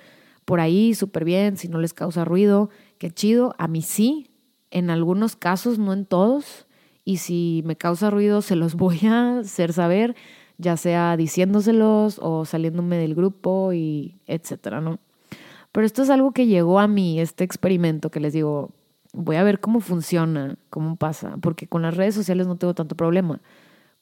[0.45, 1.57] por ahí, súper bien.
[1.57, 3.55] Si no les causa ruido, qué chido.
[3.59, 4.31] A mí sí,
[4.71, 6.67] en algunos casos, no en todos.
[7.05, 10.17] Y si me causa ruido, se los voy a hacer saber,
[10.59, 14.99] ya sea diciéndoselos o saliéndome del grupo y etcétera, ¿no?
[15.73, 18.71] Pero esto es algo que llegó a mí, este experimento que les digo,
[19.13, 22.97] voy a ver cómo funciona, cómo pasa, porque con las redes sociales no tengo tanto
[22.97, 23.41] problema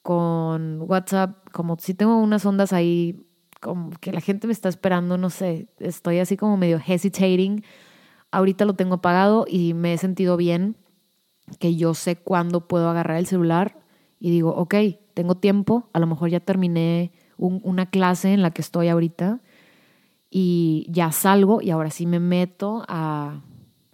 [0.07, 3.27] con WhatsApp, como si tengo unas ondas ahí,
[3.59, 7.65] como que la gente me está esperando, no sé, estoy así como medio hesitating.
[8.31, 10.77] Ahorita lo tengo apagado y me he sentido bien,
[11.59, 13.81] que yo sé cuándo puedo agarrar el celular
[14.17, 14.75] y digo, ok,
[15.13, 19.41] tengo tiempo, a lo mejor ya terminé una clase en la que estoy ahorita
[20.29, 23.41] y ya salgo y ahora sí me meto a,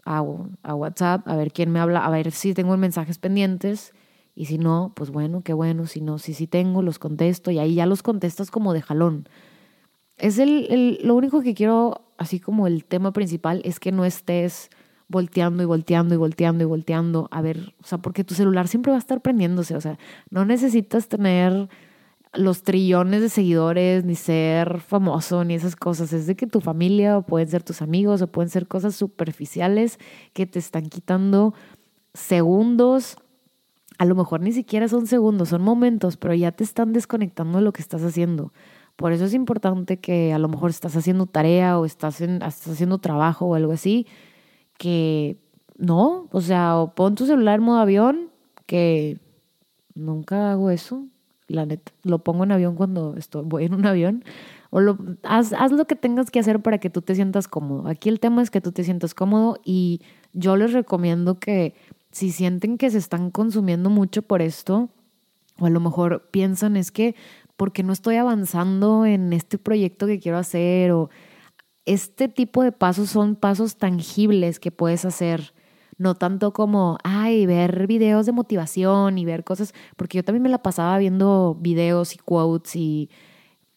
[0.06, 0.24] a,
[0.62, 3.96] a WhatsApp a ver quién me habla, a ver si tengo mensajes pendientes
[4.36, 5.86] y si no, pues bueno, qué bueno.
[5.86, 9.28] Si no, si sí tengo, los contesto y ahí ya los contestas como de jalón.
[10.18, 14.06] Es el, el, lo único que quiero, así como el tema principal, es que no
[14.06, 14.70] estés
[15.08, 18.92] volteando y volteando y volteando y volteando a ver, o sea, porque tu celular siempre
[18.92, 21.70] va a estar prendiéndose, o sea, no necesitas tener
[22.34, 26.14] los trillones de seguidores, ni ser famoso, ni esas cosas.
[26.14, 30.00] Es de que tu familia, o pueden ser tus amigos, o pueden ser cosas superficiales
[30.34, 31.54] que te están quitando
[32.16, 33.18] segundos
[33.98, 37.64] a lo mejor ni siquiera son segundos, son momentos, pero ya te están desconectando de
[37.64, 38.54] lo que estás haciendo.
[38.96, 43.00] Por eso es importante que a lo mejor estás haciendo tarea o estás, estás haciendo
[43.00, 44.08] trabajo o algo así,
[44.78, 45.38] que
[45.78, 48.30] no, o sea, o pon tu celular en modo avión,
[48.66, 49.20] que
[49.96, 51.06] nunca hago eso,
[51.48, 54.24] la neta, lo pongo en avión cuando estoy, voy en un avión,
[54.70, 57.88] o lo, haz, haz lo que tengas que hacer para que tú te sientas cómodo.
[57.88, 60.02] Aquí el tema es que tú te sientas cómodo y
[60.34, 61.76] yo les recomiendo que
[62.14, 64.90] si sienten que se están consumiendo mucho por esto,
[65.60, 67.16] o a lo mejor piensan es que
[67.58, 71.10] porque no estoy avanzando en este proyecto que quiero hacer, o
[71.86, 75.54] este tipo de pasos son pasos tangibles que puedes hacer,
[75.98, 80.50] no tanto como, ay, ver videos de motivación y ver cosas, porque yo también me
[80.50, 83.10] la pasaba viendo videos y quotes y,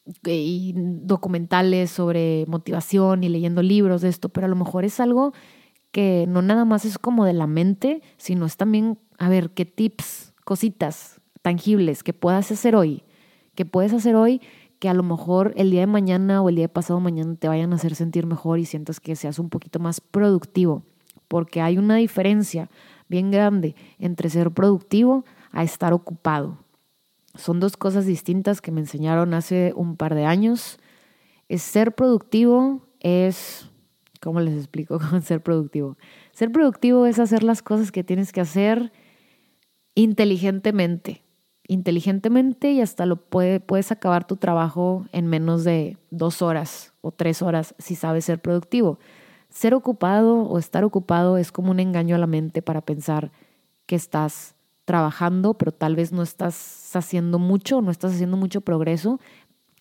[0.05, 5.33] documentales sobre motivación y leyendo libros de esto, pero a lo mejor es algo
[5.97, 9.65] que no nada más es como de la mente, sino es también, a ver, qué
[9.65, 13.03] tips, cositas tangibles que puedas hacer hoy,
[13.55, 14.43] que puedes hacer hoy
[14.79, 17.49] que a lo mejor el día de mañana o el día de pasado mañana te
[17.49, 20.83] vayan a hacer sentir mejor y sientas que seas un poquito más productivo,
[21.29, 22.69] porque hay una diferencia
[23.09, 26.59] bien grande entre ser productivo a estar ocupado.
[27.37, 30.79] Son dos cosas distintas que me enseñaron hace un par de años.
[31.49, 33.71] Ser productivo es,
[34.19, 35.97] ¿cómo les explico cómo ser productivo?
[36.33, 38.93] Ser productivo es hacer las cosas que tienes que hacer
[39.95, 41.27] inteligentemente
[41.69, 47.13] inteligentemente y hasta lo puede, puedes acabar tu trabajo en menos de dos horas o
[47.13, 48.99] tres horas si sabes ser productivo.
[49.49, 53.33] Ser ocupado o estar ocupado es como un engaño a la mente para pensar
[53.87, 59.21] que estás trabajando, pero tal vez no estás haciendo mucho, no estás haciendo mucho progreso.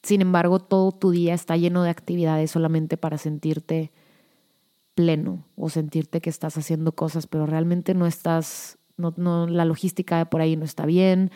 [0.02, 3.91] Sin embargo, todo tu día está lleno de actividades solamente para sentirte
[4.95, 10.25] pleno o sentirte que estás haciendo cosas, pero realmente no estás, no, no, la logística
[10.25, 11.31] por ahí no está bien,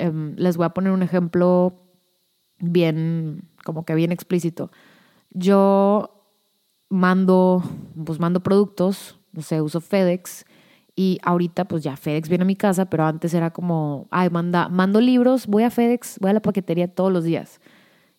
[0.00, 1.74] Em, les voy a poner un ejemplo
[2.58, 4.70] bien, como que bien explícito.
[5.30, 6.24] Yo
[6.88, 7.62] mando,
[8.04, 10.46] pues mando productos, no sé, uso FedEx
[10.96, 14.70] y ahorita pues ya FedEx viene a mi casa, pero antes era como, ay, manda,
[14.70, 17.60] mando libros, voy a FedEx, voy a la paquetería todos los días.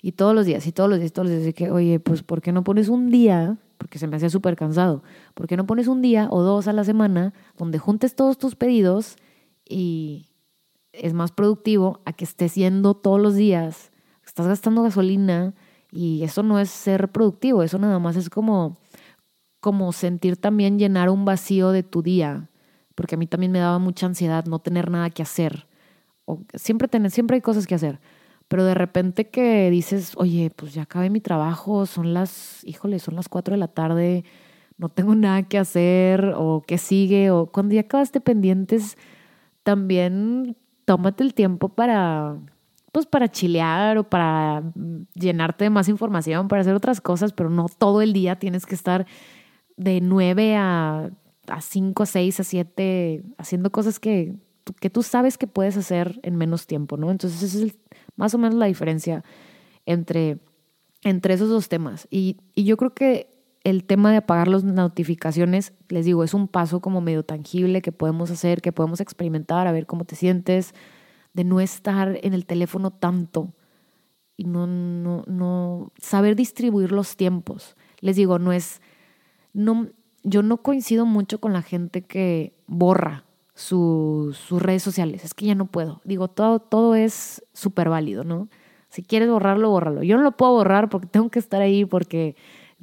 [0.04, 1.50] Y todos los días, y todos los días, todos los días.
[1.50, 3.58] Y que, oye, pues, ¿por qué no pones un día?
[3.82, 5.04] Porque se me hacía súper cansado.
[5.34, 8.56] ¿Por qué no pones un día o dos a la semana donde juntes todos tus
[8.56, 9.16] pedidos
[9.68, 10.32] y,
[10.94, 13.92] es más productivo a que estés yendo todos los días,
[14.26, 15.54] estás gastando gasolina
[15.92, 18.78] y eso no es ser productivo, eso nada más es como,
[19.60, 22.50] como sentir también llenar un vacío de tu día,
[22.96, 25.68] porque a mí también me daba mucha ansiedad no tener nada que hacer,
[26.26, 28.00] o siempre, tener, siempre hay cosas que hacer,
[28.52, 33.16] pero de repente que dices, oye, pues ya acabé mi trabajo, son las, híjole, son
[33.16, 34.26] las 4 de la tarde,
[34.78, 38.98] no tengo nada que hacer, o qué sigue, o cuando ya acabaste pendientes,
[39.64, 42.40] también tómate el tiempo para,
[42.92, 44.64] pues para chilear o para
[45.14, 48.76] llenarte de más información, para hacer otras cosas, pero no todo el día tienes que
[48.76, 49.08] estar
[49.78, 51.10] de 9 a,
[51.48, 54.36] a 5, 6, a 7 haciendo cosas que,
[54.82, 57.12] que tú sabes que puedes hacer en menos tiempo, ¿no?
[57.12, 57.76] Entonces es
[58.22, 59.24] más o menos la diferencia
[59.88, 60.38] entre,
[61.02, 62.08] entre esos dos temas.
[62.12, 63.28] Y, yo creo que
[63.64, 67.92] el tema de apagar las notificaciones, les digo, es un paso como medio tangible que
[67.92, 70.76] podemos hacer, que podemos experimentar, a ver cómo te sientes,
[71.34, 73.56] de no estar en el teléfono tanto
[74.38, 77.76] y no, no, no saber distribuir los tiempos.
[78.02, 78.82] Les digo, no es,
[79.52, 79.88] no,
[80.22, 83.26] yo no coincido mucho con la gente que borra
[83.62, 86.02] sus redes sociales, es que ya no puedo.
[86.04, 88.50] Digo, todo, todo es súper válido, ¿no?
[88.90, 90.04] Si quieres borrarlo, bórralo.
[90.04, 92.36] Yo no lo puedo borrar porque tengo que estar ahí porque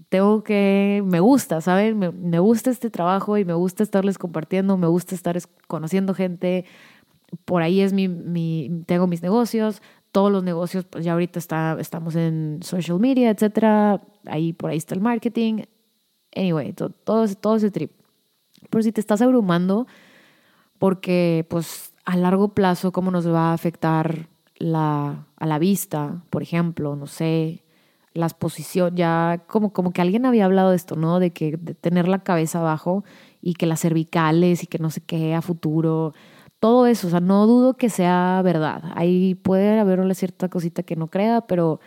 [0.08, 1.98] tengo que, me gusta, ¿saben?
[1.98, 5.36] Me, gusta este trabajo y me gusta estarles compartiendo, me gusta estar
[5.66, 6.64] conociendo gente.
[7.44, 11.76] Por ahí es mi, mi tengo mis negocios, todos los negocios, pues ya ahorita está,
[11.80, 14.00] estamos en social media, etcétera.
[14.26, 15.64] Ahí por ahí está el marketing.
[16.34, 17.92] Anyway, todo, todo ese trip.
[18.70, 19.86] Pero si te estás abrumando,
[20.78, 26.42] porque pues a largo plazo, ¿cómo nos va a afectar la, a la vista, por
[26.42, 26.96] ejemplo?
[26.96, 27.64] No sé,
[28.14, 31.20] las posiciones, ya como, como que alguien había hablado de esto, ¿no?
[31.20, 33.04] De que de tener la cabeza abajo
[33.42, 36.14] y que las cervicales y que no sé qué a futuro,
[36.60, 38.82] todo eso, o sea, no dudo que sea verdad.
[38.94, 41.80] Ahí puede haber una cierta cosita que no crea, pero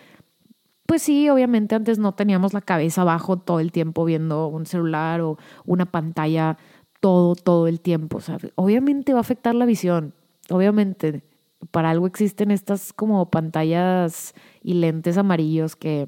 [0.85, 5.21] pues sí, obviamente antes no teníamos la cabeza abajo todo el tiempo viendo un celular
[5.21, 6.57] o una pantalla
[7.01, 8.17] todo, todo el tiempo.
[8.17, 10.13] O sea, obviamente va a afectar la visión,
[10.49, 11.23] obviamente.
[11.69, 16.07] Para algo existen estas como pantallas y lentes amarillos que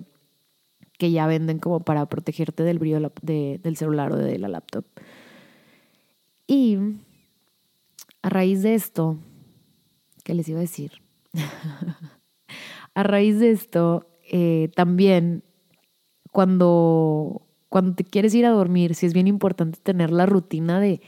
[0.97, 4.85] que ya venden como para protegerte del brillo del celular o de la laptop.
[6.47, 6.77] Y
[8.21, 9.17] a raíz de esto,
[10.23, 11.01] ¿qué les iba a decir?
[12.93, 15.43] a raíz de esto, eh, también
[16.31, 17.42] cuando,
[17.73, 21.01] cuando te quieres ir a dormir, sí es bien importante tener la rutina de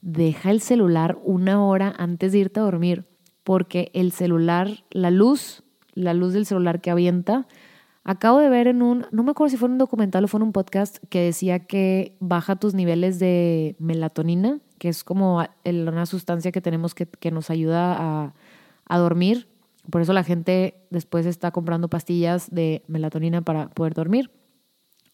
[0.00, 3.04] deja el celular una hora antes de irte a dormir,
[3.44, 5.62] porque el celular, la luz,
[5.92, 7.46] la luz del celular que avienta,
[8.02, 10.38] Acabo de ver en un, no me acuerdo si fue en un documental o fue
[10.38, 16.06] en un podcast que decía que baja tus niveles de melatonina, que es como una
[16.06, 18.32] sustancia que tenemos que, nos ayuda
[18.86, 19.48] a dormir.
[19.90, 24.30] Por eso la gente después está comprando pastillas de melatonina para poder dormir.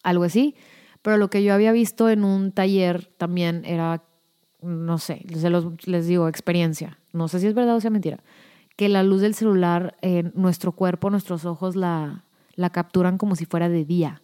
[0.04, 0.54] algo así.
[1.02, 4.04] Pero lo que yo había visto en un taller también era,
[4.62, 5.24] no sé,
[5.84, 6.98] les digo, experiencia.
[7.12, 8.22] No sé si es verdad o sea mentira.
[8.76, 12.24] Que la luz del celular, en nuestro cuerpo, nuestros ojos la,
[12.54, 14.22] la capturan como si fuera de día.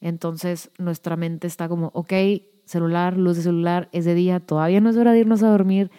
[0.00, 2.12] Entonces nuestra mente está como, ok,
[2.64, 5.90] celular, luz de celular, es de día, todavía no es hora de irnos a dormir.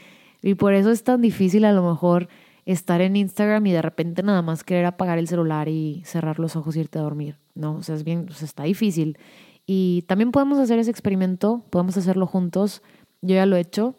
[0.42, 2.28] Y por eso es tan difícil a lo mejor
[2.66, 6.56] estar en Instagram y de repente nada más querer apagar el celular y cerrar los
[6.56, 7.38] ojos y irte a dormir.
[7.56, 9.18] No, o sea, es bien, o está difícil.
[9.66, 12.82] Y también podemos hacer ese experimento, podemos hacerlo juntos.
[13.22, 13.96] Yo ya lo he hecho,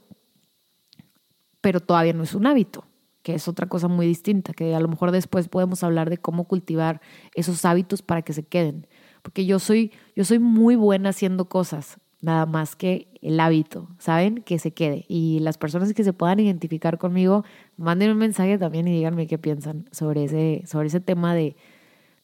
[1.60, 2.84] pero todavía no es un hábito,
[3.22, 6.44] que es otra cosa muy distinta, que a lo mejor después podemos hablar de cómo
[6.44, 7.00] cultivar
[7.34, 8.86] esos hábitos para que se queden.
[9.22, 14.42] Porque yo soy, yo soy muy buena haciendo cosas, nada más que el hábito, ¿saben?
[14.42, 15.06] Que se quede.
[15.08, 17.44] Y las personas que se puedan identificar conmigo,
[17.78, 21.56] manden un mensaje también y díganme qué piensan sobre ese, sobre ese tema de,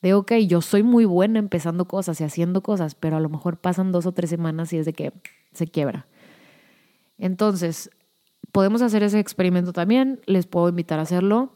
[0.03, 3.59] de, ok, yo soy muy buena empezando cosas y haciendo cosas, pero a lo mejor
[3.59, 5.13] pasan dos o tres semanas y es de que
[5.53, 6.07] se quiebra.
[7.19, 7.91] Entonces,
[8.53, 11.53] podemos hacer ese experimento también, les puedo invitar a hacerlo.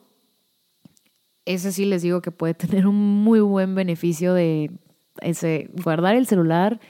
[1.46, 4.70] Ese sí les digo que puede tener un muy buen beneficio de
[5.20, 6.80] ese, guardar el celular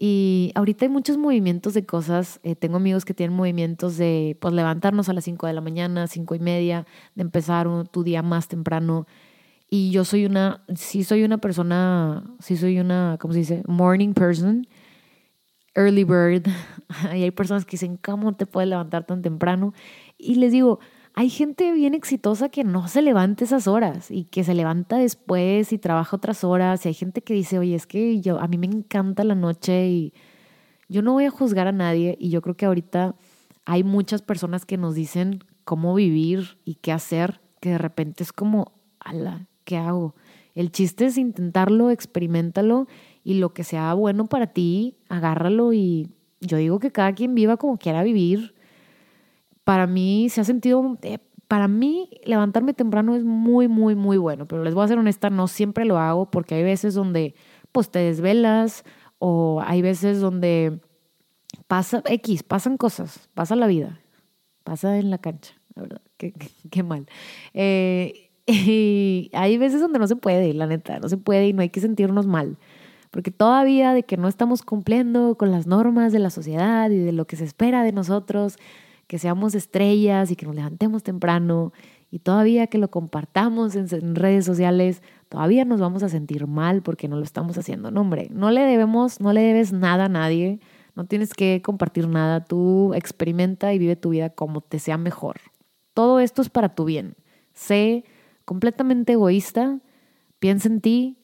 [0.00, 2.38] y ahorita hay muchos movimientos de cosas.
[2.44, 6.06] Eh, tengo amigos que tienen movimientos de pues, levantarnos a las 5 de la mañana,
[6.06, 6.86] 5 y media,
[7.16, 9.08] de empezar tu día más temprano.
[9.70, 13.62] Y yo soy una, sí soy una persona, sí soy una, ¿cómo se dice?
[13.66, 14.66] Morning person,
[15.74, 16.46] early bird.
[17.14, 19.74] y hay personas que dicen, ¿cómo te puedes levantar tan temprano?
[20.16, 20.80] Y les digo,
[21.14, 25.72] hay gente bien exitosa que no se levanta esas horas y que se levanta después
[25.72, 26.86] y trabaja otras horas.
[26.86, 29.88] Y hay gente que dice, oye, es que yo, a mí me encanta la noche
[29.88, 30.14] y
[30.88, 32.16] yo no voy a juzgar a nadie.
[32.18, 33.16] Y yo creo que ahorita
[33.66, 38.32] hay muchas personas que nos dicen cómo vivir y qué hacer, que de repente es
[38.32, 40.14] como, ala, ¿qué hago?
[40.54, 42.88] El chiste es intentarlo, experimentalo
[43.22, 46.08] y lo que sea bueno para ti, agárralo y
[46.40, 48.54] yo digo que cada quien viva como quiera vivir
[49.64, 54.48] para mí se ha sentido, eh, para mí levantarme temprano es muy, muy, muy bueno,
[54.48, 57.34] pero les voy a ser honesta, no siempre lo hago porque hay veces donde
[57.70, 58.84] pues te desvelas
[59.18, 60.80] o hay veces donde
[61.66, 64.00] pasa X, pasan cosas, pasa la vida,
[64.64, 66.32] pasa en la cancha, la verdad, qué,
[66.70, 67.06] qué, mal.
[67.52, 71.60] Eh, y hay veces donde no se puede, la neta, no se puede y no
[71.60, 72.56] hay que sentirnos mal.
[73.10, 77.12] Porque todavía de que no estamos cumpliendo con las normas de la sociedad y de
[77.12, 78.56] lo que se espera de nosotros,
[79.06, 81.72] que seamos estrellas y que nos levantemos temprano
[82.10, 87.06] y todavía que lo compartamos en, redes sociales, todavía nos vamos a sentir mal porque
[87.06, 87.90] no lo estamos haciendo.
[87.90, 90.60] No, hombre, no le debemos, no le debes nada a nadie,
[90.94, 95.36] no tienes que compartir nada, tú experimenta y vive tu vida como te sea mejor.
[95.92, 97.14] Todo esto es para tu bien.
[97.52, 98.04] Sé
[98.48, 99.78] completamente egoísta,
[100.38, 101.18] piensa en ti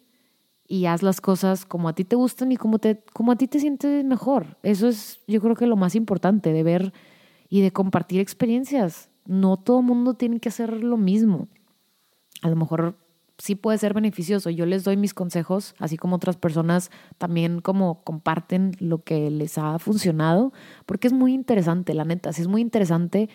[0.68, 3.48] y haz las cosas como a ti te gustan y como, te, como a ti
[3.48, 4.58] te sientes mejor.
[4.62, 6.92] Eso es yo creo que lo más importante, de ver
[7.48, 9.08] y de compartir experiencias.
[9.24, 11.48] No todo mundo tiene que hacer lo mismo.
[12.42, 12.98] A lo mejor
[13.38, 14.50] sí puede ser beneficioso.
[14.50, 19.56] Yo les doy mis consejos, así como otras personas también como comparten lo que les
[19.56, 20.52] ha funcionado,
[20.84, 23.30] porque es muy interesante, la neta, sí es muy interesante.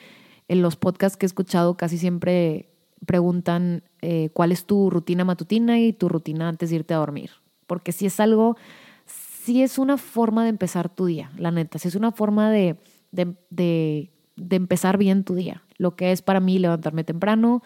[0.47, 2.68] En los podcasts que he escuchado casi siempre
[3.05, 7.31] preguntan eh, cuál es tu rutina matutina y tu rutina antes de irte a dormir,
[7.67, 8.57] porque si es algo,
[9.05, 12.77] si es una forma de empezar tu día, la neta, si es una forma de
[13.11, 15.63] de, empezar bien tu día.
[15.77, 17.63] Lo que es para mí levantarme temprano,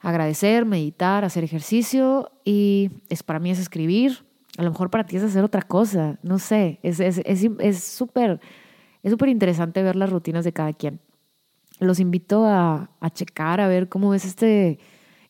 [0.00, 4.24] agradecer, meditar, hacer ejercicio y es para mí es escribir.
[4.58, 6.96] A lo mejor para ti es hacer otra cosa, no sé, es
[7.84, 8.40] súper
[9.02, 11.00] es, súper interesante ver las rutinas de cada quien.
[11.80, 14.78] Los invito a, checar, a ver cómo ves este,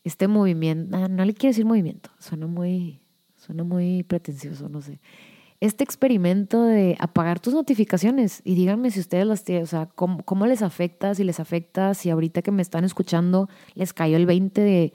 [0.05, 0.99] este movimiento.
[0.99, 3.01] No, no le quiero decir movimiento, suena muy,
[3.37, 5.01] suena muy pretencioso, no sé.
[5.61, 10.47] Este experimento de apagar tus notificaciones y díganme si ustedes las tienen, o sea, cómo,
[10.47, 14.59] les afecta, si les afecta, si ahorita que me están escuchando les cayó el 20
[14.59, 14.95] de,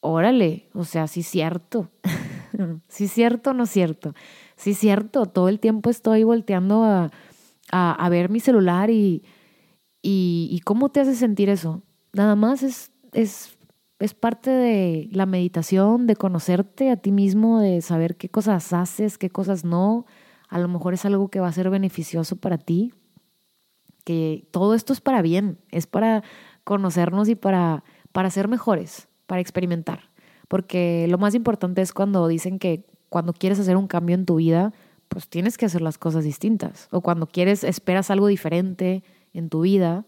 [0.00, 1.90] órale, o sea, sí es cierto,
[2.88, 4.12] sí es cierto o no es cierto,
[4.56, 7.10] sí es cierto, todo el tiempo estoy volteando a,
[7.70, 9.22] a, ver mi celular y,
[10.02, 11.82] y, cómo te hace sentir eso.
[12.12, 13.58] Nada más es, es
[13.98, 19.18] es parte de la meditación, de conocerte a ti mismo, de saber qué cosas haces,
[19.18, 20.06] qué cosas no.
[20.48, 22.92] A lo mejor es algo que va a ser beneficioso para ti.
[24.04, 26.22] Que todo esto es para bien, es para
[26.64, 27.82] conocernos y para,
[28.12, 30.10] para ser mejores, para experimentar.
[30.46, 34.36] Porque lo más importante es cuando dicen que cuando quieres hacer un cambio en tu
[34.36, 34.72] vida,
[35.08, 36.88] pues tienes que hacer las cosas distintas.
[36.92, 39.02] O cuando quieres, esperas algo diferente
[39.38, 40.04] en tu vida,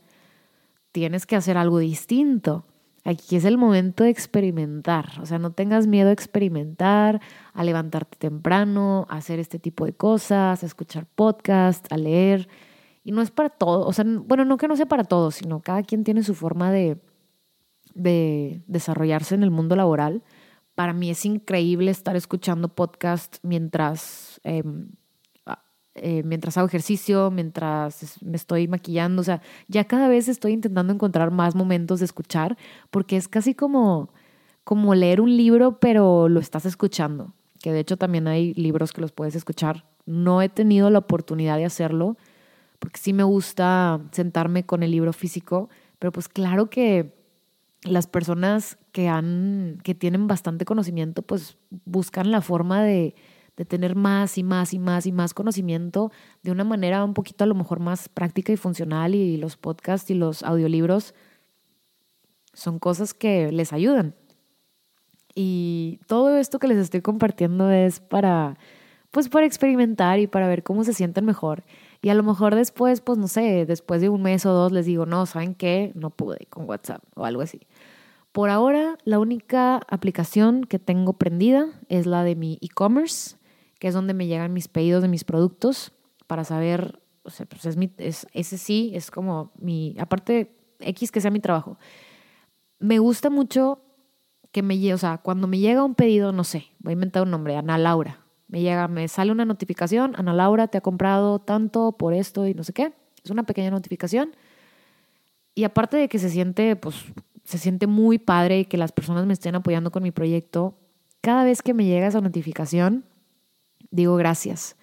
[0.93, 2.65] tienes que hacer algo distinto.
[3.05, 7.21] Aquí es el momento de experimentar, o sea, no tengas miedo a experimentar,
[7.55, 12.49] a levantarte temprano, a hacer este tipo de cosas, a escuchar podcasts, a leer.
[13.03, 15.61] Y no es para todo, o sea, bueno, no que no sea para todos, sino
[15.61, 16.99] cada quien tiene su forma de,
[17.95, 20.23] de desarrollarse en el mundo laboral.
[20.75, 24.91] Para mí es increíble estar escuchando podcasts mientras em,
[25.95, 29.21] eh, mientras hago ejercicio, mientras me estoy maquillando.
[29.21, 32.57] O sea, ya cada vez estoy intentando encontrar más momentos de escuchar
[32.91, 34.11] porque es casi como,
[34.65, 37.35] como leer un libro, pero lo estás escuchando.
[37.61, 39.85] Que de hecho también hay libros que los puedes escuchar.
[40.07, 42.17] No he tenido la oportunidad de hacerlo
[42.79, 45.69] porque sí me gusta sentarme con el libro físico,
[45.99, 47.15] pero pues claro que
[47.83, 53.15] las personas que han que tienen bastante conocimiento pues buscan la forma de
[53.61, 56.11] de tener más y más y más y más conocimiento
[56.43, 60.11] de una manera un poquito a lo mejor más práctica y funcional y los podcasts
[60.11, 61.15] y los audiolibros
[62.55, 64.15] son cosas que les ayudan.
[65.35, 68.57] Y todo esto que les estoy compartiendo es para
[69.11, 71.65] pues para experimentar y para ver cómo se sienten mejor.
[72.01, 74.87] Y a lo mejor después, pues no sé, después de un mes o dos les
[74.87, 75.93] digo, no, ¿saben qué?
[75.95, 77.61] No pude con WhatsApp o algo así.
[78.33, 83.37] Por ahora, la única aplicación que tengo prendida es la de mi e-commerce
[83.81, 85.93] que es donde me llegan mis pedidos de mis productos
[86.29, 91.11] para saber, o sea, pues es mi, es, ese sí es como mi, aparte X
[91.11, 91.79] que sea mi trabajo.
[92.79, 93.81] Me gusta mucho
[94.53, 97.31] que me o sea, cuando me llega un pedido, no sé, voy a inventar un
[97.31, 98.21] nombre, Ana Laura.
[98.49, 102.55] Me llega, me sale una notificación, Ana Laura te ha comprado tanto por esto y
[102.55, 102.93] no sé qué.
[103.25, 104.37] Es una pequeña notificación.
[105.55, 106.97] Y aparte de que se siente, pues,
[107.45, 110.77] se siente muy padre que las personas me estén apoyando con mi proyecto,
[111.23, 113.05] cada vez que me llega esa notificación,
[113.91, 114.77] digo gracias.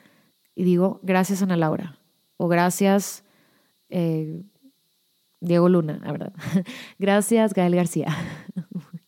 [0.56, 1.98] Y digo gracias Ana Laura.
[2.38, 3.24] O gracias
[3.90, 4.44] eh,
[5.40, 6.34] Diego Luna, la verdad.
[7.00, 8.08] gracias Gael García.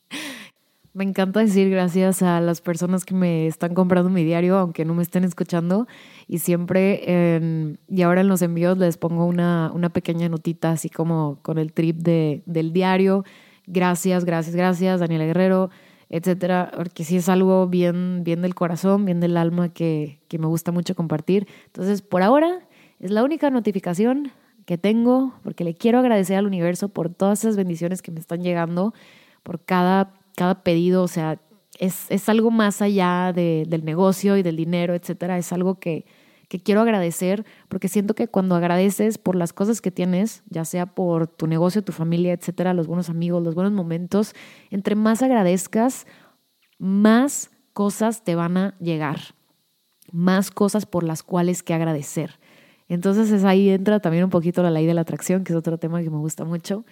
[0.93, 4.93] me encanta decir gracias a las personas que me están comprando mi diario, aunque no
[4.93, 5.87] me estén escuchando.
[6.27, 11.39] Y siempre, y ahora en los envíos les pongo una, una pequeña notita así como
[11.41, 13.23] con el trip de, del diario.
[13.65, 15.69] Gracias, gracias, gracias, Daniela Guerrero
[16.09, 20.47] etcétera, porque sí es algo bien, bien del corazón, bien del alma que, que me
[20.47, 21.47] gusta mucho compartir.
[21.67, 22.67] Entonces, por ahora,
[22.99, 24.31] es la única notificación
[24.65, 28.41] que tengo, porque le quiero agradecer al universo por todas esas bendiciones que me están
[28.41, 28.93] llegando,
[29.43, 31.39] por cada, cada pedido, o sea,
[31.79, 36.05] es, es algo más allá de, del negocio y del dinero, etcétera, es algo que,
[36.49, 40.87] que quiero agradecer, porque siento que cuando agradeces por las cosas que tienes, ya sea
[40.87, 44.33] por tu negocio, tu familia, etcétera, los buenos amigos, los buenos momentos,
[44.71, 46.07] entre más agradezcas,
[46.79, 49.19] más cosas te van a llegar,
[50.11, 52.39] más cosas por las cuales que agradecer.
[52.87, 55.77] Entonces es ahí entra también un poquito la ley de la atracción, que es otro
[55.77, 56.83] tema que me gusta mucho,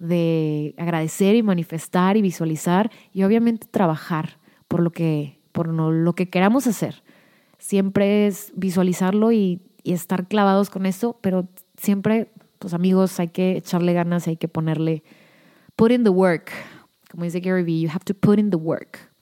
[0.00, 6.28] de agradecer y manifestar y visualizar y obviamente trabajar por lo que, por lo que
[6.28, 7.03] queramos hacer
[7.64, 11.46] siempre es visualizarlo y, estar clavados con eso, pero
[11.76, 15.02] siempre, pues amigos, hay que echarle ganas, hay que ponerle,
[15.76, 16.50] put in the work.
[17.10, 19.12] Como dice Gary Vee, you have to put in the work.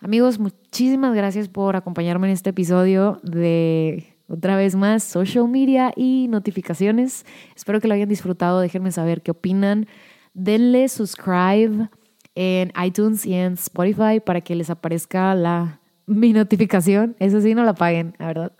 [0.00, 6.28] Amigos, muchísimas gracias por acompañarme en este episodio de otra vez más social media y
[6.28, 7.24] notificaciones.
[7.56, 8.60] Espero que lo hayan disfrutado.
[8.60, 9.86] Déjenme saber qué opinan.
[10.34, 11.88] Denle subscribe
[12.34, 17.16] en iTunes y en Spotify para que les aparezca la mi notificación.
[17.18, 18.52] Eso sí, no la paguen, la verdad.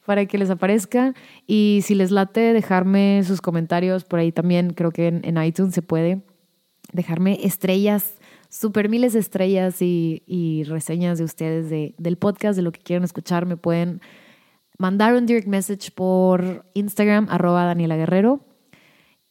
[0.05, 1.13] para que les aparezca.
[1.47, 4.73] Y si les late, dejarme sus comentarios por ahí también.
[4.73, 6.21] Creo que en, iTunes se puede
[6.91, 8.15] dejarme estrellas,
[8.49, 13.03] super miles de estrellas y, reseñas de ustedes de, del podcast, de lo que quieran
[13.03, 13.45] escuchar.
[13.45, 14.01] Me pueden
[14.77, 18.45] mandar un direct message por Instagram, arroba Daniela Guerrero.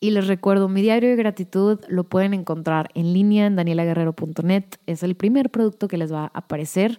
[0.03, 4.65] Y les recuerdo, mi diario de gratitud lo pueden encontrar en línea en danielaguerrero.net.
[4.85, 6.99] Es el primer producto que les va a aparecer.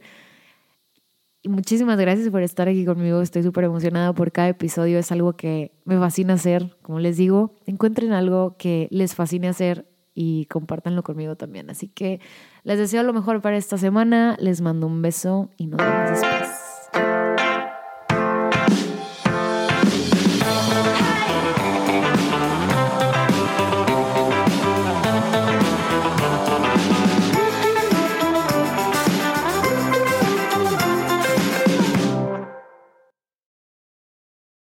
[1.42, 3.22] Y muchísimas gracias por estar aquí conmigo.
[3.22, 4.98] Estoy súper emocionada por cada episodio.
[5.00, 6.78] Es algo que me fascina hacer.
[6.82, 9.86] Como les digo, encuentren algo que les fascine hacer
[10.16, 11.70] y compártanlo conmigo también.
[11.70, 12.22] Así que
[12.64, 14.38] les deseo lo mejor para esta semana.
[14.40, 16.63] Les mando un beso y nos vemos después.